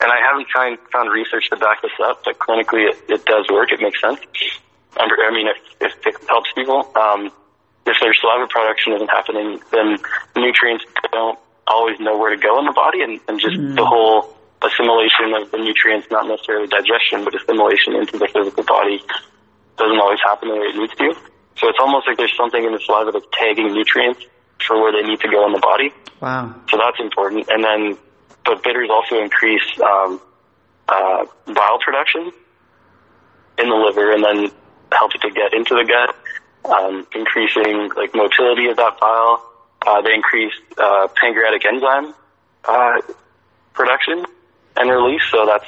[0.00, 3.46] and I haven't kind found research to back this up, but clinically it, it does
[3.50, 3.72] work.
[3.72, 4.20] It makes sense.
[4.96, 7.30] I mean, if, if it helps people, um,
[7.86, 9.98] if their saliva production isn't happening, then
[10.36, 13.74] nutrients don't always know where to go in the body, and, and just mm-hmm.
[13.74, 19.02] the whole assimilation of the nutrients, not necessarily digestion, but assimilation into the physical body
[19.76, 21.14] doesn't always happen the way it needs to.
[21.56, 24.26] So it's almost like there's something in the saliva that's tagging nutrients
[24.66, 25.92] for where they need to go in the body.
[26.20, 26.54] Wow.
[26.70, 27.48] So that's important.
[27.48, 27.98] And then,
[28.44, 30.20] but bitters also increase um,
[30.88, 32.32] uh, bile production
[33.58, 34.50] in the liver and then
[34.92, 36.14] help it to get into the gut,
[36.70, 39.44] um, increasing like motility of that bile.
[39.86, 42.14] Uh, they increase uh, pancreatic enzyme
[42.64, 43.00] uh,
[43.74, 44.24] production
[44.78, 45.22] and release.
[45.30, 45.66] So that's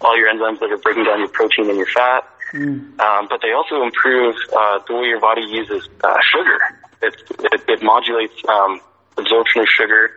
[0.00, 2.24] all your enzymes that are breaking down your protein and your fat.
[2.52, 2.98] Mm.
[2.98, 6.58] Um, but they also improve uh, the way your body uses uh, sugar.
[7.02, 7.14] It,
[7.52, 8.80] it, it modulates um,
[9.16, 10.10] absorption of sugar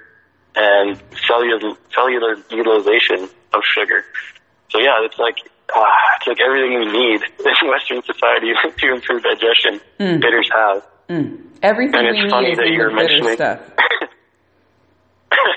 [0.55, 4.03] and cellular, cellular utilization of sugar.
[4.69, 5.37] So yeah, it's like
[5.75, 5.85] uh,
[6.17, 7.21] it's like everything we need
[7.61, 9.79] in Western society to improve digestion.
[9.99, 10.21] Mm.
[10.21, 10.85] Bitters have.
[11.09, 11.39] Mm.
[11.61, 13.37] Everything and it's we funny need that you're mentioning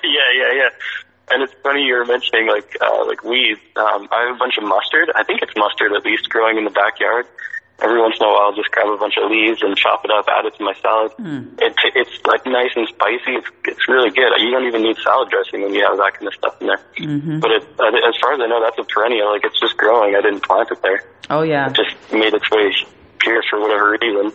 [0.04, 0.68] yeah, yeah, yeah.
[1.30, 3.60] And it's funny you were mentioning like uh, like weeds.
[3.74, 5.10] Um, I have a bunch of mustard.
[5.14, 7.26] I think it's mustard at least growing in the backyard.
[7.82, 10.10] Every once in a while, I'll just grab a bunch of leaves and chop it
[10.10, 11.12] up, add it to my salad.
[11.20, 11.60] Mm.
[11.60, 13.36] It, it's like nice and spicy.
[13.36, 14.32] It's, it's really good.
[14.40, 16.80] You don't even need salad dressing when you have that kind of stuff in there.
[16.96, 17.40] Mm-hmm.
[17.40, 19.28] But it, as far as I know, that's a perennial.
[19.28, 20.16] Like it's just growing.
[20.16, 21.04] I didn't plant it there.
[21.28, 21.68] Oh yeah.
[21.68, 22.72] It just made its way
[23.50, 24.32] for whatever reason.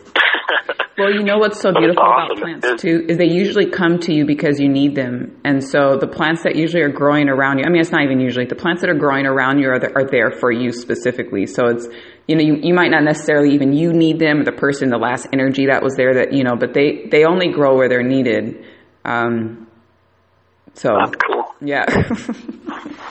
[0.97, 2.37] well, you know what's so beautiful awesome.
[2.37, 5.97] about plants too is they usually come to you because you need them, and so
[5.97, 7.63] the plants that usually are growing around you.
[7.65, 9.91] I mean, it's not even usually the plants that are growing around you are, the,
[9.95, 11.45] are there for you specifically.
[11.45, 11.87] So it's
[12.27, 14.97] you know you, you might not necessarily even you need them or the person the
[14.97, 18.03] last energy that was there that you know, but they they only grow where they're
[18.03, 18.65] needed.
[19.05, 19.67] Um,
[20.73, 21.45] so that's cool.
[21.61, 21.85] Yeah.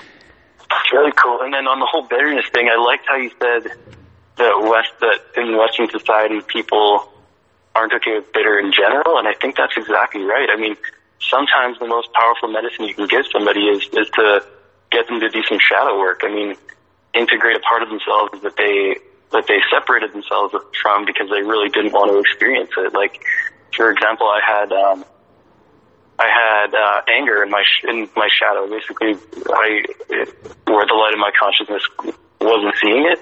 [0.71, 1.39] It's really cool.
[1.43, 3.79] And then on the whole bitterness thing, I liked how you said
[4.41, 7.13] that West that in Western society people
[7.75, 10.49] aren't okay with bitter in general, and I think that's exactly right.
[10.51, 10.77] I mean,
[11.21, 14.43] sometimes the most powerful medicine you can give somebody is is to
[14.91, 16.23] get them to do some shadow work.
[16.25, 16.57] I mean,
[17.15, 18.97] integrate a part of themselves that they
[19.31, 22.93] that they separated themselves from because they really didn't want to experience it.
[22.93, 23.23] Like,
[23.77, 25.05] for example, I had um,
[26.19, 28.69] I had uh, anger in my sh- in my shadow.
[28.69, 29.15] Basically,
[29.53, 29.85] I
[30.65, 31.85] where the light of my consciousness
[32.41, 33.21] wasn't seeing it,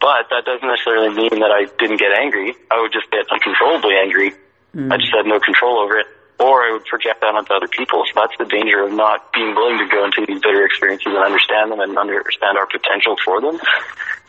[0.00, 2.54] but that doesn't necessarily mean that I didn't get angry.
[2.70, 4.32] I would just get uncontrollably angry.
[4.74, 4.92] Mm.
[4.92, 6.06] I just had no control over it.
[6.38, 8.04] Or I would project that onto other people.
[8.04, 11.16] So that's the danger of not being willing to go into these bitter experiences and
[11.16, 13.58] understand them and understand our potential for them.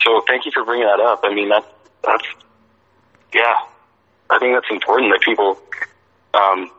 [0.00, 1.20] So thank you for bringing that up.
[1.22, 1.68] I mean, that's,
[2.02, 2.24] that's,
[3.34, 3.52] yeah,
[4.30, 5.60] I think that's important that people,
[6.32, 6.70] um,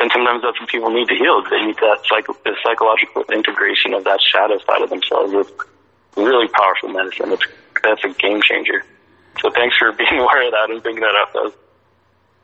[0.00, 1.44] and sometimes that's what people need to heal.
[1.44, 5.52] They need that psych- the psychological integration of that shadow side of themselves with
[6.16, 7.32] really powerful medicine.
[7.32, 7.44] It's
[7.82, 8.84] that's a game changer.
[9.40, 11.32] So thanks for being aware of that and bringing that up.
[11.32, 11.54] That was,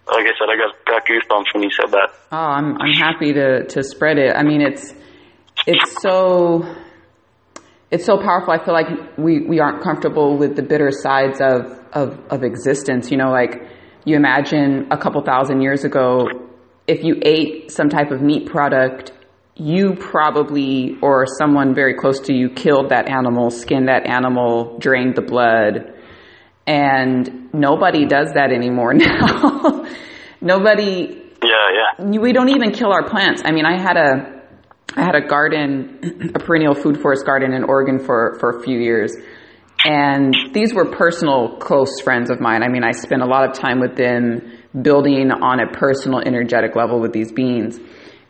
[0.09, 2.11] like I said, I got, got goosebumps when you said that.
[2.33, 4.35] Oh, I'm I'm happy to to spread it.
[4.37, 4.95] I mean, it's
[5.67, 6.63] it's so
[7.91, 8.53] it's so powerful.
[8.53, 8.87] I feel like
[9.19, 13.11] we we aren't comfortable with the bitter sides of of of existence.
[13.11, 13.63] You know, like
[14.05, 16.29] you imagine a couple thousand years ago,
[16.87, 19.13] if you ate some type of meat product
[19.57, 25.17] you probably or someone very close to you killed that animal, skinned that animal, drained
[25.17, 25.95] the blood.
[26.67, 29.87] And nobody does that anymore now.
[30.41, 31.23] nobody.
[31.43, 32.19] Yeah, yeah.
[32.19, 33.43] We don't even kill our plants.
[33.45, 34.43] I mean, I had a,
[34.95, 38.79] I had a garden, a perennial food forest garden in Oregon for, for a few
[38.79, 39.15] years.
[39.85, 42.63] And these were personal, close friends of mine.
[42.63, 44.53] I mean, I spent a lot of time with them
[44.83, 47.79] building on a personal, energetic level with these beans.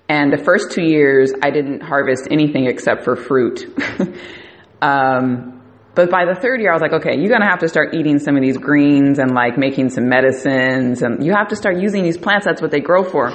[0.08, 3.66] And the first two years, I didn't harvest anything except for fruit.
[4.82, 5.62] um,
[5.94, 7.94] but by the third year, I was like, okay, you're going to have to start
[7.94, 11.02] eating some of these greens and like making some medicines.
[11.02, 12.44] And you have to start using these plants.
[12.46, 13.32] That's what they grow for.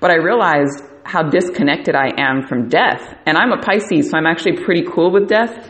[0.00, 3.02] But I realized how disconnected I am from death.
[3.26, 5.68] And I'm a Pisces, so I'm actually pretty cool with death.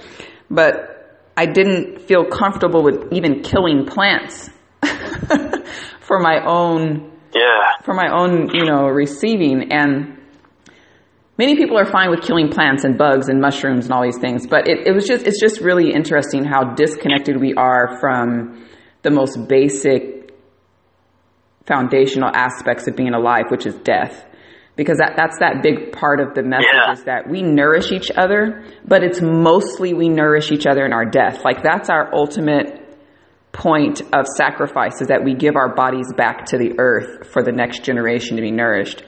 [0.51, 0.97] But
[1.37, 4.49] I didn't feel comfortable with even killing plants
[6.01, 10.16] for my own yeah for my own you know receiving and
[11.39, 14.47] many people are fine with killing plants and bugs and mushrooms and all these things,
[14.47, 18.67] but it, it was just, it's just really interesting how disconnected we are from
[19.03, 20.35] the most basic
[21.67, 24.25] foundational aspects of being alive, which is death.
[24.77, 26.93] Because that, that's that big part of the message yeah.
[26.93, 31.07] is that we nourish each other, but it's mostly we nourish each other in our
[31.07, 31.43] death.
[31.45, 32.83] Like that's our ultimate
[33.53, 37.53] point of sacrifice is that we give our bodies back to the earth for the
[37.53, 39.03] next generation to be nourished.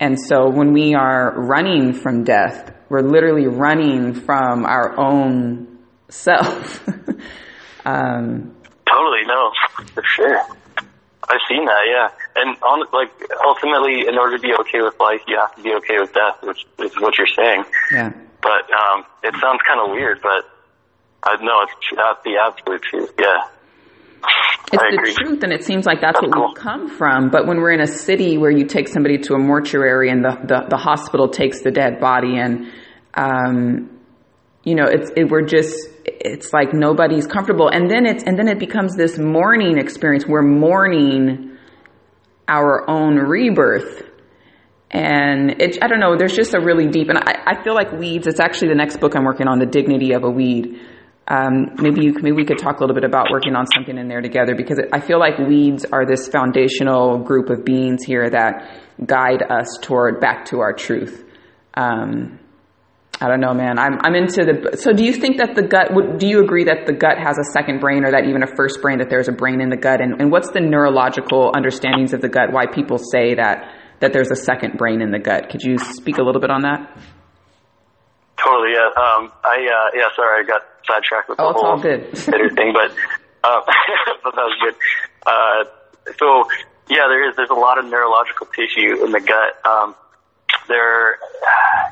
[0.00, 5.78] And so when we are running from death, we're literally running from our own
[6.08, 6.86] self.
[7.84, 8.56] um,
[8.90, 9.50] totally, no,
[9.94, 10.40] for sure.
[11.28, 12.08] I've seen that, yeah.
[12.36, 13.10] And on, like,
[13.46, 16.42] ultimately, in order to be okay with life, you have to be okay with death,
[16.42, 17.64] which is what you're saying.
[17.92, 18.12] Yeah.
[18.42, 20.44] But um, it sounds kind of weird, but
[21.22, 23.14] I know it's that's the absolute truth.
[23.18, 23.48] Yeah.
[24.72, 25.14] It's I the agree.
[25.14, 26.48] truth, and it seems like that's, that's what cool.
[26.48, 27.30] we've come from.
[27.30, 30.36] But when we're in a city where you take somebody to a mortuary and the,
[30.46, 32.72] the, the hospital takes the dead body, and
[33.14, 34.00] um,
[34.64, 38.48] you know, it's it, we're just it's like nobody's comfortable, and then it's and then
[38.48, 40.24] it becomes this mourning experience.
[40.26, 41.56] We're mourning
[42.48, 44.02] our own rebirth.
[44.90, 47.90] And it, I don't know, there's just a really deep, and I, I feel like
[47.90, 50.78] weeds, it's actually the next book I'm working on, The Dignity of a Weed
[51.26, 54.08] um, maybe you, maybe we could talk a little bit about working on something in
[54.08, 58.80] there together because I feel like weeds are this foundational group of beings here that
[59.04, 61.24] guide us toward back to our truth.
[61.74, 62.38] Um,
[63.20, 63.78] I don't know, man.
[63.78, 64.76] I'm I'm into the.
[64.76, 66.18] So, do you think that the gut?
[66.18, 68.82] Do you agree that the gut has a second brain, or that even a first
[68.82, 68.98] brain?
[68.98, 72.28] That there's a brain in the gut, and, and what's the neurological understandings of the
[72.28, 72.52] gut?
[72.52, 75.48] Why people say that that there's a second brain in the gut?
[75.48, 76.98] Could you speak a little bit on that?
[78.44, 78.92] Totally, yeah.
[78.92, 80.08] Um, I uh, yeah.
[80.14, 82.90] Sorry, I got sidetracked with oh, the whole bitter thing, but
[83.42, 83.60] uh,
[84.24, 84.74] but that was good.
[85.24, 85.64] Uh,
[86.18, 86.44] so
[86.88, 87.36] yeah, there is.
[87.36, 89.64] There's a lot of neurological tissue in the gut.
[89.64, 89.94] Um,
[90.68, 91.18] there,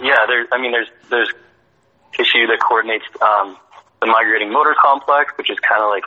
[0.00, 0.26] yeah.
[0.26, 0.46] There.
[0.52, 1.32] I mean, there's there's
[2.12, 3.56] tissue that coordinates um,
[4.00, 6.04] the migrating motor complex, which is kind of like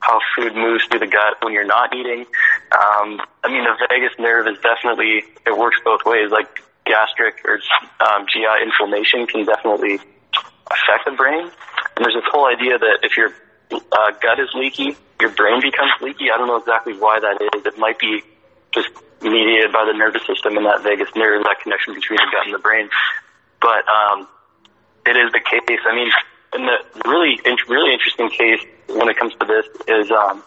[0.00, 2.26] how food moves through the gut when you're not eating.
[2.74, 6.32] Um, I mean, the vagus nerve is definitely it works both ways.
[6.32, 7.60] Like gastric or
[8.00, 9.96] um, GI inflammation can definitely
[10.70, 11.42] affect the brain.
[11.42, 13.32] And there's this whole idea that if your
[13.70, 16.30] uh, gut is leaky, your brain becomes leaky.
[16.30, 17.66] I don't know exactly why that is.
[17.66, 18.22] It might be
[18.72, 18.88] just
[19.20, 22.54] mediated by the nervous system and that vagus nerve, that connection between the gut and
[22.54, 22.88] the brain.
[23.60, 24.26] But um,
[25.06, 25.80] it is the case.
[25.86, 26.10] I mean,
[26.52, 30.42] and the really, really interesting case when it comes to this is um,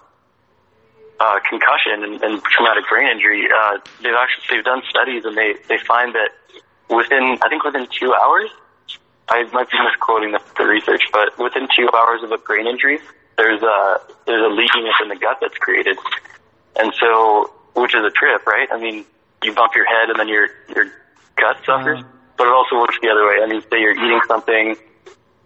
[1.20, 3.48] uh, concussion and, and traumatic brain injury.
[3.48, 6.32] Uh, they've actually they've done studies and they they find that
[6.90, 8.50] within I think within two hours
[9.28, 13.00] I might be misquoting the, the research, but within two hours of a brain injury,
[13.38, 15.98] there's a there's a leakiness in the gut that's created,
[16.76, 18.68] and so which is a trip, right?
[18.72, 19.06] I mean,
[19.44, 20.92] you bump your head and then your your
[21.36, 22.08] gut suffers, uh
[22.38, 23.40] but it also works the other way.
[23.42, 24.76] I mean, say you're eating something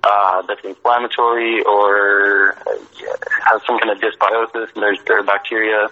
[0.03, 2.77] uh, that's inflammatory or uh,
[3.49, 5.87] has some kind of dysbiosis, and there's there are bacteria,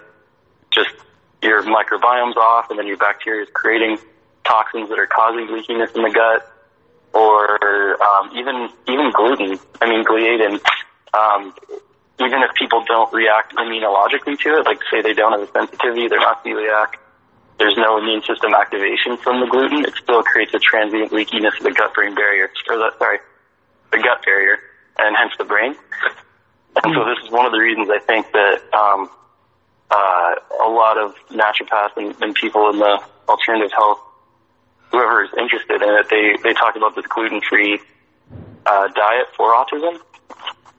[0.71, 0.89] just
[1.41, 3.97] your microbiome's off, and then your bacteria is creating
[4.43, 6.53] toxins that are causing leakiness in the gut
[7.13, 9.59] or um, even even gluten.
[9.81, 10.59] I mean, gliadin.
[11.13, 11.53] Um,
[12.19, 16.07] even if people don't react immunologically to it, like say they don't have a sensitivity,
[16.07, 16.97] they're not celiac,
[17.59, 21.63] there's no immune system activation from the gluten, it still creates a transient leakiness of
[21.63, 23.19] the gut-brain barrier, or sorry,
[23.91, 24.59] the gut barrier,
[24.99, 25.75] and hence the brain.
[26.83, 29.09] And so this is one of the reasons I think that um,
[29.89, 33.99] uh, a lot of naturopaths and, and people in the alternative health
[34.91, 37.79] whoever is interested in it, they, they talk about this gluten-free
[38.65, 39.99] uh, diet for autism,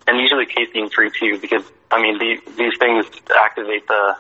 [0.06, 4.16] and usually casein-free too, because I mean these these things activate the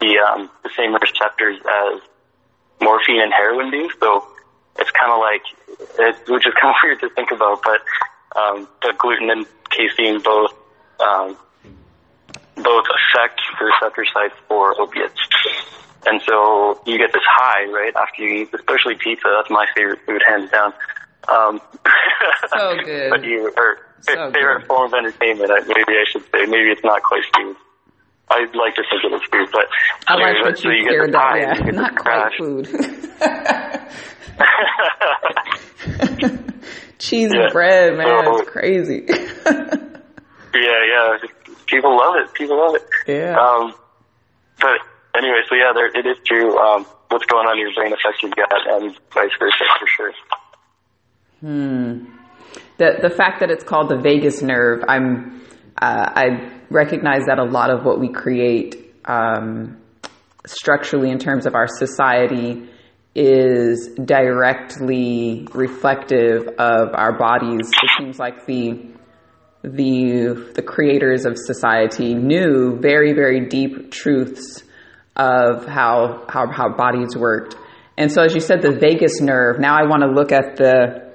[0.00, 2.00] the um, the same receptors as
[2.80, 4.26] morphine and heroin do, so
[4.78, 5.42] it's kind of like
[5.98, 7.80] it, which is kind of weird to think about, but
[8.38, 10.52] um, the gluten and casein both
[11.00, 11.36] um,
[12.56, 15.20] both affect the receptor sites for opiates.
[16.06, 19.26] And so you get this high, right, after you eat, especially pizza.
[19.36, 20.72] That's my favorite food, hands down.
[21.28, 21.60] Um,
[22.54, 23.10] so good.
[23.10, 24.68] but you, or so favorite good.
[24.68, 26.46] form of entertainment, maybe I should say.
[26.46, 27.56] Maybe it's not quite food.
[28.28, 29.66] I'd like to think it is food, but
[30.08, 32.66] I like what so you, you get the high, that, yeah, not quite food.
[36.98, 37.44] Cheese yeah.
[37.44, 39.04] and bread, man, so, it's crazy.
[39.08, 39.76] yeah,
[40.54, 41.18] yeah.
[41.66, 42.34] People love it.
[42.34, 42.82] People love it.
[43.06, 43.36] Yeah.
[43.36, 43.74] Um,
[44.60, 44.80] but
[45.16, 46.58] anyway, so yeah, there, it is true.
[46.58, 50.12] Um, what's going on in your brain affects your gut and vice versa for sure.
[51.40, 52.06] Hmm.
[52.78, 55.42] The the fact that it's called the vagus nerve, I'm
[55.80, 59.76] uh, I recognize that a lot of what we create um,
[60.46, 62.66] structurally in terms of our society
[63.16, 67.70] is directly reflective of our bodies.
[67.82, 68.90] It seems like the
[69.62, 74.62] the the creators of society knew very very deep truths
[75.16, 77.56] of how, how, how bodies worked.
[77.96, 81.06] And so as you said, the vagus nerve, now I want to look at the,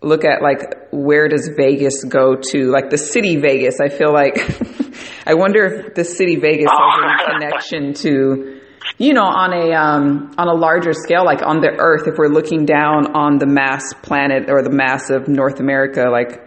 [0.00, 2.70] look at like where does Vegas go to?
[2.70, 4.38] Like the city Vegas, I feel like
[5.26, 8.57] I wonder if the city Vegas has any connection to,
[8.98, 12.08] you know, on a um, on a larger scale, like on the Earth.
[12.08, 16.42] If we're looking down on the mass planet or the mass of North America, like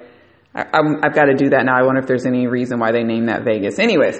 [0.54, 0.68] I,
[1.02, 1.80] have got to do that now.
[1.80, 3.80] I wonder if there's any reason why they named that Vegas.
[3.80, 4.20] Anyways.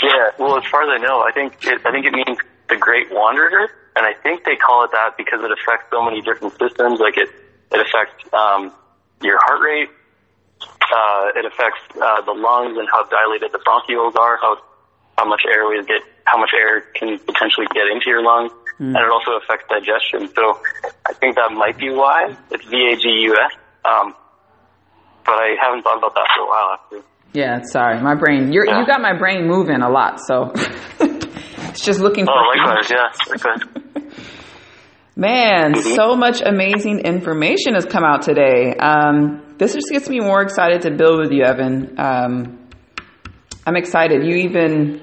[0.00, 0.32] Yeah.
[0.38, 2.38] Well, as far as I know, I think it, I think it means
[2.70, 6.22] the Great Wanderer, and I think they call it that because it affects so many
[6.22, 7.00] different systems.
[7.00, 7.28] Like it,
[7.70, 8.72] it affects um,
[9.20, 9.90] your heart rate.
[10.62, 14.56] Uh, it affects uh, the lungs and how dilated the bronchioles are, how
[15.20, 18.88] how much air we get, how much air can potentially get into your lungs, mm.
[18.88, 20.32] and it also affects digestion.
[20.34, 20.58] So
[21.06, 23.52] I think that might be why it's V A G U S.
[23.84, 24.14] Um,
[25.24, 26.70] but I haven't thought about that for a while.
[26.74, 27.02] Actually.
[27.32, 28.52] Yeah, sorry, my brain.
[28.52, 28.80] you yeah.
[28.80, 30.52] you got my brain moving a lot, so
[31.00, 32.32] it's just looking for.
[32.32, 33.84] Oh, likewise, yeah, likewise.
[35.16, 35.94] Man, mm-hmm.
[35.96, 38.74] so much amazing information has come out today.
[38.74, 42.00] Um, this just gets me more excited to build with you, Evan.
[42.00, 42.70] Um,
[43.66, 44.24] I'm excited.
[44.24, 45.00] You even,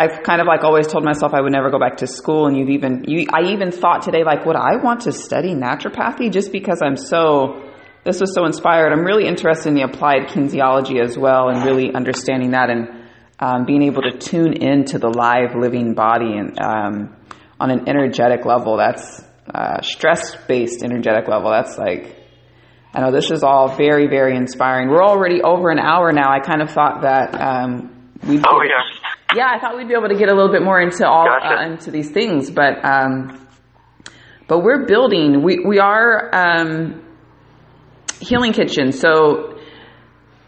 [0.00, 2.56] I've kind of like always told myself I would never go back to school, and
[2.56, 6.52] you've even, you, I even thought today like, would I want to study naturopathy just
[6.52, 7.68] because I'm so,
[8.04, 8.92] this was so inspired.
[8.92, 13.08] I'm really interested in the applied kinesiology as well, and really understanding that and
[13.40, 17.16] um, being able to tune into the live living body and um,
[17.58, 18.76] on an energetic level.
[18.76, 19.20] That's
[19.52, 21.50] uh, stress based energetic level.
[21.50, 22.14] That's like,
[22.94, 24.90] I know this is all very, very inspiring.
[24.90, 26.30] We're already over an hour now.
[26.32, 28.44] I kind of thought that um, we'd.
[28.46, 28.97] Oh, yeah.
[29.34, 31.62] Yeah, I thought we'd be able to get a little bit more into all gotcha.
[31.62, 33.46] uh, into these things, but um,
[34.46, 35.42] but we're building.
[35.42, 37.04] We we are um,
[38.20, 38.92] Healing Kitchen.
[38.92, 39.58] So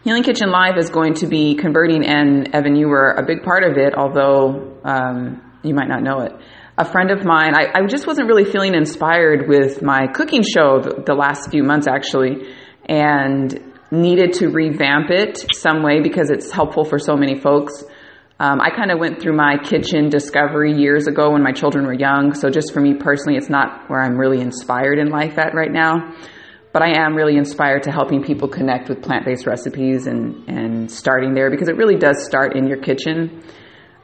[0.03, 3.63] Healing Kitchen Live is going to be converting, and Evan, you were a big part
[3.63, 6.33] of it, although um, you might not know it
[6.77, 10.79] a friend of mine, I, I, just wasn't really feeling inspired with my cooking show
[10.79, 12.47] the, the last few months actually,
[12.85, 17.83] and needed to revamp it some way because it's helpful for so many folks.
[18.41, 21.93] Um, I kind of went through my kitchen discovery years ago when my children were
[21.93, 22.33] young.
[22.33, 25.71] So just for me personally, it's not where I'm really inspired in life at right
[25.71, 26.15] now.
[26.73, 31.35] But I am really inspired to helping people connect with plant-based recipes and, and starting
[31.35, 33.43] there because it really does start in your kitchen.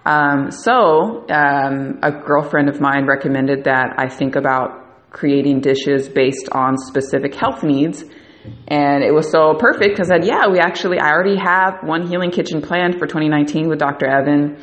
[0.05, 6.47] Um, so, um, a girlfriend of mine recommended that I think about creating dishes based
[6.51, 8.03] on specific health needs.
[8.67, 12.07] And it was so perfect because I said, yeah, we actually, I already have one
[12.07, 14.07] healing kitchen planned for 2019 with Dr.
[14.07, 14.57] Evan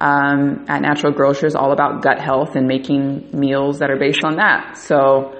[0.00, 4.36] um, at Natural Grocers, all about gut health and making meals that are based on
[4.36, 4.78] that.
[4.78, 5.36] So,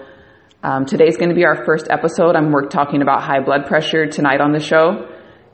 [0.63, 2.37] um, today's going to be our first episode.
[2.37, 5.09] I'm work talking about high blood pressure tonight on the show.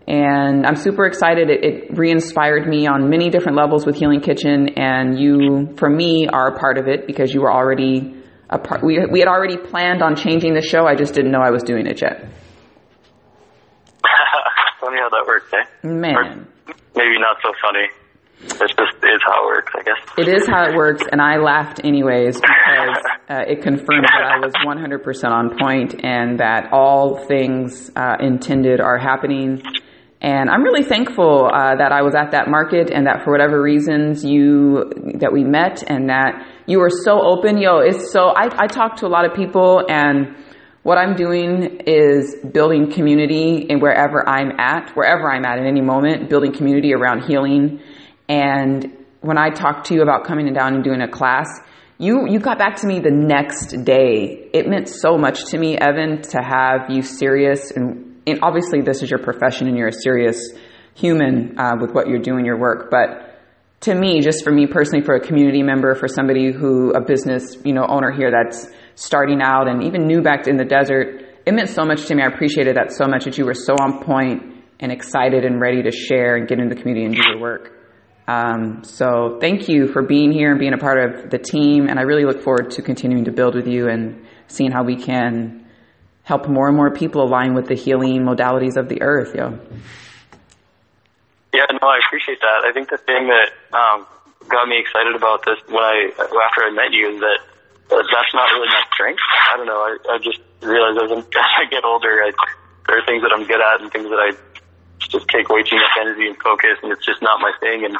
[0.08, 1.48] And I'm super excited.
[1.48, 6.26] It, it re-inspired me on many different levels with Healing Kitchen, and you, for me,
[6.28, 8.15] are a part of it because you were already
[8.48, 8.82] part.
[8.82, 10.86] We we had already planned on changing the show.
[10.86, 12.20] I just didn't know I was doing it yet.
[14.80, 15.64] funny how that works, eh?
[15.86, 16.46] Man, or
[16.94, 17.88] maybe not so funny.
[18.38, 20.18] It's just is how it works, I guess.
[20.18, 24.38] It is how it works, and I laughed anyways because uh, it confirmed that I
[24.38, 29.62] was 100% on point and that all things uh, intended are happening
[30.20, 33.60] and I'm really thankful uh, that I was at that market and that for whatever
[33.60, 34.90] reasons you
[35.20, 37.58] that we met and that you are so open.
[37.58, 40.36] Yo, it's so I, I talk to a lot of people and
[40.82, 45.80] what I'm doing is building community in wherever I'm at, wherever I'm at at any
[45.80, 47.80] moment, building community around healing.
[48.28, 51.48] And when I talked to you about coming down and doing a class,
[51.98, 54.50] you you got back to me the next day.
[54.52, 59.02] It meant so much to me, Evan, to have you serious and and obviously this
[59.02, 60.52] is your profession and you're a serious
[60.94, 63.35] human uh, with what you're doing your work but
[63.80, 67.56] to me just for me personally for a community member for somebody who a business
[67.64, 71.52] you know owner here that's starting out and even new back in the desert it
[71.52, 74.02] meant so much to me i appreciated that so much that you were so on
[74.02, 74.42] point
[74.80, 77.72] and excited and ready to share and get into the community and do your work
[78.28, 81.98] um, so thank you for being here and being a part of the team and
[81.98, 85.66] i really look forward to continuing to build with you and seeing how we can
[86.26, 89.32] help more and more people align with the healing modalities of the earth.
[89.34, 89.56] Yeah.
[91.56, 92.68] Yeah, no, I appreciate that.
[92.68, 94.04] I think the thing that um,
[94.44, 97.40] got me excited about this when I after I met you is that
[97.88, 99.24] that's not really my strength.
[99.48, 99.80] I don't know.
[99.80, 102.36] I, I just realized as, as I get older, I,
[102.84, 104.36] there are things that I'm good at and things that I
[105.00, 107.88] just take way too much energy and focus, and it's just not my thing.
[107.88, 107.96] And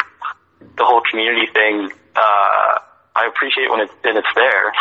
[0.76, 2.72] the whole community thing, uh,
[3.16, 4.72] I appreciate when it's and it's there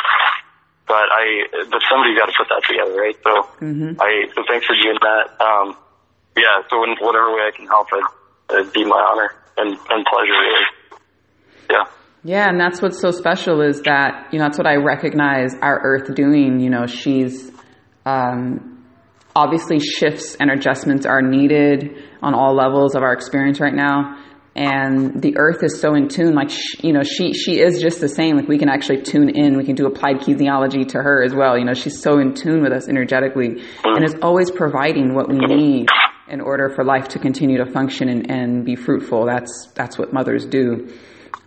[0.87, 3.17] but I, but somebody's got to put that together, right?
[3.23, 3.97] So mm-hmm.
[3.99, 5.33] I, so thanks for doing that.
[5.41, 5.75] Um,
[6.37, 8.05] yeah, so in whatever way I can help, it,
[8.51, 10.65] it'd be my honor and, and pleasure, really.
[11.69, 11.83] Yeah.
[12.23, 15.79] Yeah, and that's what's so special is that, you know, that's what I recognize our
[15.83, 16.59] earth doing.
[16.59, 17.51] You know, she's,
[18.05, 18.83] um,
[19.35, 21.91] obviously shifts and adjustments are needed
[22.21, 24.17] on all levels of our experience right now
[24.55, 27.99] and the earth is so in tune like she, you know she she is just
[27.99, 31.21] the same like we can actually tune in we can do applied kinesiology to her
[31.21, 35.13] as well you know she's so in tune with us energetically and is always providing
[35.13, 35.87] what we need
[36.27, 40.11] in order for life to continue to function and, and be fruitful that's that's what
[40.13, 40.87] mothers do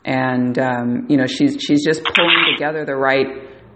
[0.05, 3.27] and um, you know she's she's just pulling together the right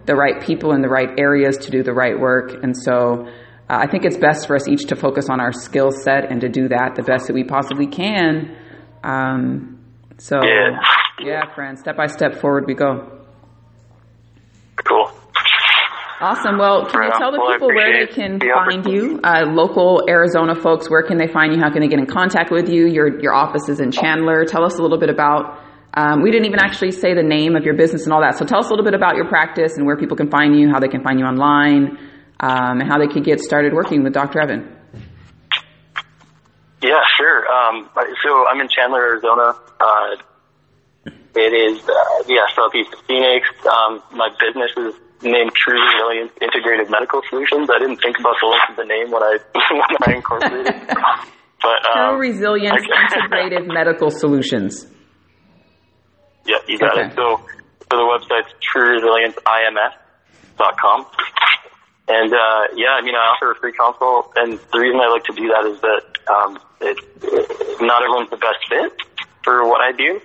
[0.07, 3.27] the right people in the right areas to do the right work and so
[3.71, 6.41] uh, I think it's best for us each to focus on our skill set and
[6.43, 8.57] to do that the best that we possibly can
[9.05, 9.79] um,
[10.19, 10.79] so Yeah.
[11.21, 13.25] yeah, friend, step by step forward we go.
[14.85, 15.11] Cool.
[16.23, 16.57] Awesome.
[16.57, 19.19] Well, can you tell the people where they can find you?
[19.25, 21.59] Uh, local Arizona folks, where can they find you?
[21.61, 22.87] How can they get in contact with you?
[22.87, 24.45] Your your office is in Chandler.
[24.45, 25.59] Tell us a little bit about.
[25.95, 28.39] Um, we didn't even actually say the name of your business and all that.
[28.39, 30.71] So tell us a little bit about your practice and where people can find you,
[30.71, 31.99] how they can find you online,
[32.39, 34.41] um, and how they could get started working with Dr.
[34.41, 34.77] Evan.
[36.83, 37.47] Yeah, sure.
[37.51, 37.91] Um,
[38.23, 39.59] so I'm in Chandler, Arizona.
[39.79, 40.17] Uh,
[41.35, 43.49] it is, uh, yeah, southeast of Phoenix.
[43.67, 47.69] Um, my business is named True Resilience Integrated Medical Solutions.
[47.71, 49.39] I didn't think about the length of the name when I
[49.71, 50.75] when I incorporated.
[51.63, 52.83] but True um, Resilience.
[52.83, 54.87] Integrated Medical Solutions.
[56.47, 57.07] yeah, you got Okay.
[57.09, 57.15] it.
[57.15, 57.41] So,
[57.91, 61.07] so the website's trueresilienceIMS.com.
[62.09, 65.23] And uh, yeah, I mean, I offer a free consult, and the reason I like
[65.25, 68.93] to do that is that um, it, it, not everyone's the best fit
[69.45, 70.21] for what I do,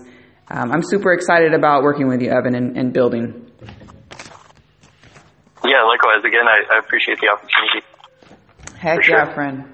[0.48, 3.50] um, I'm super excited about working with you, Evan, and, and building.
[5.64, 6.24] Yeah, likewise.
[6.24, 7.86] Again, I, I appreciate the opportunity.
[8.76, 9.16] Heck sure.
[9.16, 9.64] yeah, friend.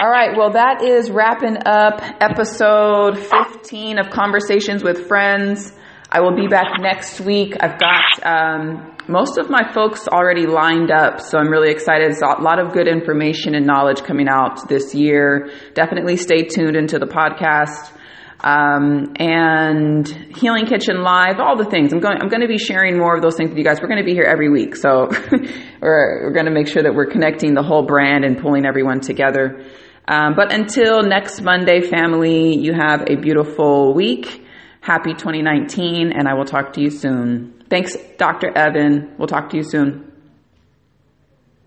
[0.00, 5.72] All right, well, that is wrapping up episode 15 of Conversations with Friends.
[6.10, 7.54] I will be back next week.
[7.60, 12.10] I've got um, most of my folks already lined up, so I'm really excited.
[12.10, 15.50] There's a lot of good information and knowledge coming out this year.
[15.74, 17.92] Definitely stay tuned into the podcast.
[18.40, 21.92] Um, and Healing Kitchen Live, all the things.
[21.92, 23.80] I'm going, I'm going to be sharing more of those things with you guys.
[23.80, 24.76] We're going to be here every week.
[24.76, 25.08] So
[25.80, 29.00] we're, we're going to make sure that we're connecting the whole brand and pulling everyone
[29.00, 29.64] together.
[30.06, 34.44] Um, but until next Monday, family, you have a beautiful week.
[34.80, 37.64] Happy 2019, and I will talk to you soon.
[37.68, 38.56] Thanks, Dr.
[38.56, 39.16] Evan.
[39.18, 40.10] We'll talk to you soon.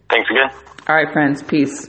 [0.10, 0.50] Thanks again.
[0.88, 1.44] All right, friends.
[1.44, 1.88] Peace.